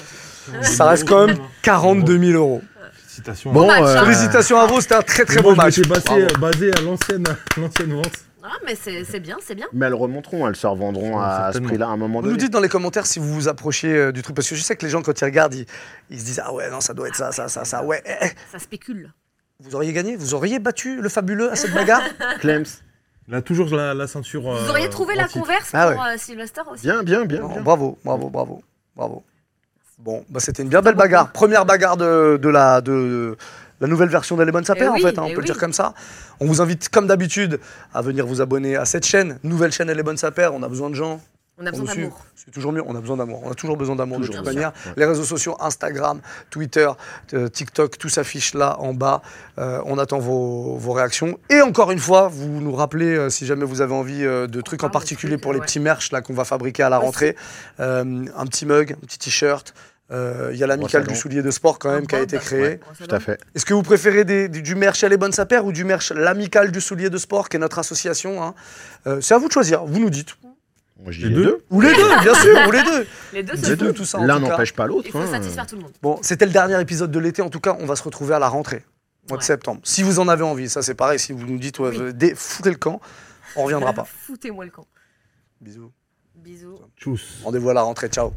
Ça 0.62 0.90
reste 0.90 1.08
quand 1.08 1.28
même 1.28 1.38
42 1.62 2.20
000 2.20 2.38
euros. 2.38 2.62
Félicitations. 3.18 3.52
Bon, 3.52 3.68
match, 3.68 3.82
euh. 3.84 4.04
Félicitations 4.06 4.60
à 4.60 4.66
vous, 4.68 4.82
c'était 4.82 4.96
un 4.96 5.02
très 5.02 5.26
très 5.26 5.42
moi, 5.42 5.56
match. 5.56 5.80
basé, 5.80 6.02
Bravo. 6.06 6.28
basé 6.40 6.72
à 6.74 6.82
l'ancienne, 6.82 7.24
l'ancienne 7.58 7.94
vente. 7.94 8.12
Ah, 8.44 8.50
mais 8.66 8.76
c'est 8.76 9.20
bien, 9.20 9.36
c'est 9.46 9.56
bien. 9.56 9.66
Mais 9.74 9.88
elles 9.88 9.94
remonteront, 9.94 10.48
elles 10.48 10.56
se 10.56 10.66
revendront 10.68 11.20
à 11.20 11.52
ce 11.54 11.60
prix-là 11.60 11.88
à 11.88 11.90
un 11.90 11.98
moment 11.98 12.20
Vous 12.22 12.26
nous 12.28 12.32
donné. 12.32 12.44
dites 12.44 12.54
dans 12.54 12.62
les 12.62 12.70
commentaires 12.70 13.06
si 13.06 13.20
vous 13.20 13.34
vous 13.34 13.48
approchez 13.50 13.94
euh, 13.94 14.12
du 14.14 14.22
truc, 14.22 14.36
parce 14.36 14.48
que 14.48 14.56
je 14.56 14.62
sais 14.62 14.76
que 14.76 14.86
les 14.86 14.92
gens, 14.92 15.02
quand 15.02 15.20
ils 15.20 15.26
regardent, 15.26 15.54
ils, 15.56 15.66
ils 16.10 16.20
se 16.20 16.26
disent 16.26 16.42
Ah 16.44 16.54
ouais, 16.54 16.70
non, 16.70 16.80
ça 16.80 16.94
doit 16.94 17.08
être 17.10 17.16
ça, 17.16 17.32
ça, 17.34 17.50
ça, 17.50 17.66
ça. 17.66 17.84
Ouais, 17.84 18.02
eh, 18.06 18.14
eh. 18.22 18.30
Ça 18.52 18.60
spécule. 18.60 19.12
vous 19.60 19.76
auriez 19.76 19.92
gagné 19.92 20.16
Vous 20.16 20.34
auriez 20.34 20.60
battu 20.60 21.02
le 21.02 21.10
fabuleux 21.10 21.52
à 21.52 21.56
cette 21.56 21.74
bagarre 21.74 22.04
Clems. 22.40 22.64
Il 23.28 23.36
a 23.36 23.42
toujours 23.42 23.76
la, 23.76 23.94
la 23.94 24.08
ceinture. 24.08 24.44
Vous 24.44 24.48
euh, 24.50 24.70
auriez 24.70 24.88
trouvé 24.90 25.16
la 25.16 25.24
antique. 25.26 25.42
converse 25.42 25.72
Ah 25.74 25.92
pour 25.92 26.02
ouais. 26.04 26.14
euh, 26.14 26.18
Sylvester 26.18 26.62
aussi? 26.72 26.84
Bien, 26.84 27.04
bien, 27.04 27.26
bien. 27.26 27.46
Bien. 27.46 27.62
Bravo, 27.62 27.98
bravo, 28.06 28.30
bravo, 28.30 28.62
bravo. 28.96 29.24
Bon, 29.98 30.24
bah, 30.30 30.40
c'était 30.40 30.62
une 30.62 30.70
bien 30.70 30.82
belle 30.82 30.96
bagarre. 30.96 31.32
Première 31.32 31.66
bagarre 31.66 31.98
de, 31.98 32.38
de 32.40 32.50
la, 32.50 32.82
de, 32.82 33.36
la 33.82 33.88
nouvelle 33.88 34.10
version 34.10 34.38
d'Elle 34.38 34.50
est 34.50 34.52
bonne 34.52 34.64
sa 34.64 34.76
Eh 34.78 34.82
oui, 34.82 34.88
en 34.90 34.98
fait, 34.98 35.18
hein, 35.18 35.24
on 35.24 35.28
eh 35.28 35.34
peut 35.34 35.42
le 35.42 35.46
dire 35.46 35.58
comme 35.58 35.74
ça. 35.74 35.96
On 36.40 36.46
vous 36.46 36.62
invite, 36.62 36.90
comme 36.90 37.08
d'habitude, 37.08 37.60
à 37.94 38.04
venir 38.04 38.28
vous 38.28 38.40
abonner 38.40 38.76
à 38.76 38.86
cette 38.86 39.06
chaîne. 39.06 39.40
Nouvelle 39.44 39.72
chaîne 39.72 39.90
Elle 39.90 40.00
est 40.00 40.04
bonne 40.04 40.18
sa 40.18 40.30
père, 40.30 40.54
on 40.54 40.62
a 40.62 40.70
besoin 40.70 40.92
de 40.92 40.96
gens. 40.96 41.20
On 41.60 41.66
a 41.66 41.72
besoin 41.72 41.86
d'amour. 41.86 42.24
C'est 42.36 42.52
toujours 42.52 42.72
mieux, 42.72 42.84
on 42.86 42.96
a 42.96 43.02
besoin 43.02 43.18
d'amour. 43.18 43.42
On 43.44 43.52
a 43.52 43.56
toujours 43.56 43.78
besoin 43.78 43.96
d'amour 43.96 44.20
de 44.20 44.28
toute 44.28 44.46
manière. 44.46 44.72
ouais. 44.86 44.94
Les 44.96 45.06
réseaux 45.06 45.24
sociaux, 45.24 45.58
Instagram, 45.60 46.20
Twitter, 46.52 46.88
euh, 47.34 47.48
TikTok, 47.48 47.98
tout 47.98 48.10
s'affiche 48.10 48.54
là 48.54 48.78
en 48.80 48.94
bas. 48.94 49.22
Euh, 49.58 49.82
on 49.86 49.98
attend 49.98 50.20
vos, 50.20 50.78
vos 50.78 50.92
réactions. 50.94 51.40
Et 51.50 51.62
encore 51.62 51.90
une 51.92 52.00
fois, 52.00 52.28
vous 52.28 52.48
nous 52.62 52.76
rappelez 52.76 53.16
euh, 53.16 53.30
si 53.32 53.46
jamais 53.48 53.66
vous 53.66 53.82
avez 53.82 53.94
envie 53.96 54.24
euh, 54.24 54.46
de 54.46 54.62
trucs 54.62 54.84
en 54.84 54.90
particulier 54.92 55.34
trucs, 55.34 55.42
pour 55.44 55.54
les 55.54 55.60
ouais. 55.60 55.66
petits 55.66 55.80
merch 55.80 56.12
là 56.12 56.22
qu'on 56.22 56.34
va 56.36 56.46
fabriquer 56.46 56.84
à 56.84 56.90
la 56.90 57.00
rentrée. 57.00 57.36
Euh, 57.80 58.26
un 58.36 58.46
petit 58.46 58.66
mug, 58.68 58.92
un 58.94 59.06
petit 59.06 59.18
t-shirt. 59.18 59.74
Euh, 60.10 60.52
Il 60.54 60.58
y 60.60 60.64
a 60.64 60.68
l'amicale 60.68 61.06
du 61.06 61.16
soulier 61.16 61.42
de 61.42 61.52
sport 61.52 61.80
quand 61.80 61.92
même 61.92 62.08
qui 62.08 62.16
a 62.16 62.22
été 62.22 62.38
créé. 62.38 62.62
Ouais. 62.62 62.80
Tout 62.98 63.14
à 63.14 63.20
fait. 63.20 63.42
Est-ce 63.56 63.66
que 63.66 63.74
vous 63.74 63.84
préférez 63.84 64.24
des- 64.24 64.48
du, 64.48 64.62
du 64.62 64.76
merch 64.76 65.04
à 65.04 65.10
les 65.10 65.18
bonnes 65.18 65.34
sapères 65.34 65.66
ou 65.66 65.74
du 65.74 65.84
merch 65.84 66.14
l'amicale 66.14 66.72
du 66.72 66.80
soulier 66.80 67.10
de 67.10 67.18
sport 67.18 67.50
qui 67.50 67.58
est 67.58 67.60
notre 67.60 67.80
association 67.80 68.42
hein 68.42 68.54
Euh, 69.06 69.20
C'est 69.22 69.34
à 69.34 69.38
vous 69.38 69.48
de 69.48 69.52
choisir, 69.54 69.84
vous 69.86 70.00
nous 70.00 70.10
dites. 70.10 70.38
Moi, 71.00 71.12
je 71.12 71.20
dis 71.20 71.24
Les 71.26 71.30
les 71.30 71.36
deux 71.36 71.44
deux. 71.46 71.64
Ou 71.70 71.82
les 71.82 71.94
deux, 71.94 72.20
bien 72.22 72.34
sûr, 72.34 72.68
ou 72.68 72.72
les 72.72 72.84
deux. 72.84 73.08
Les 73.34 73.44
deux, 73.44 73.54
Les 73.54 73.60
c'est 73.62 73.76
deux, 73.76 73.94
tout 73.94 74.06
ça. 74.06 74.20
L'un 74.20 74.40
n'empêche 74.40 74.74
pas 74.74 74.88
l'autre. 74.88 75.04
Il 75.08 75.12
faut 75.12 75.20
hein. 75.20 75.28
satisfaire 75.30 75.68
tout 75.68 75.76
le 75.76 75.82
monde. 75.84 75.92
Bon, 76.02 76.18
c'était 76.24 76.46
le 76.46 76.52
dernier 76.52 76.80
épisode 76.82 77.12
de 77.12 77.20
l'été. 77.20 77.42
En 77.42 77.50
tout 77.50 77.60
cas, 77.60 77.76
on 77.80 77.86
va 77.86 77.96
se 77.96 78.04
retrouver 78.04 78.34
à 78.34 78.40
la 78.40 78.48
rentrée, 78.50 78.84
mois 79.30 79.38
de 79.38 79.44
septembre. 79.44 79.82
Si 79.84 80.02
vous 80.02 80.20
en 80.20 80.28
avez 80.28 80.44
envie, 80.44 80.70
ça 80.70 80.82
c'est 80.82 80.96
pareil. 80.96 81.20
Si 81.20 81.34
vous 81.34 81.46
nous 81.46 81.60
dites, 81.60 81.78
ouais, 81.80 81.92
Oui. 81.96 82.14
dé- 82.14 82.34
foutez 82.36 82.72
le 82.72 82.78
camp, 82.78 83.00
on 83.56 83.64
reviendra 83.64 83.94
pas. 83.94 84.06
Foutez-moi 84.06 84.66
le 84.66 84.72
camp. 84.72 84.88
Bisous. 85.62 85.92
Bisous. 86.36 86.80
Tchuss. 86.98 87.42
Rendez-vous 87.44 87.70
à 87.70 87.74
la 87.74 87.82
rentrée. 87.82 88.08
Ciao. 88.08 88.34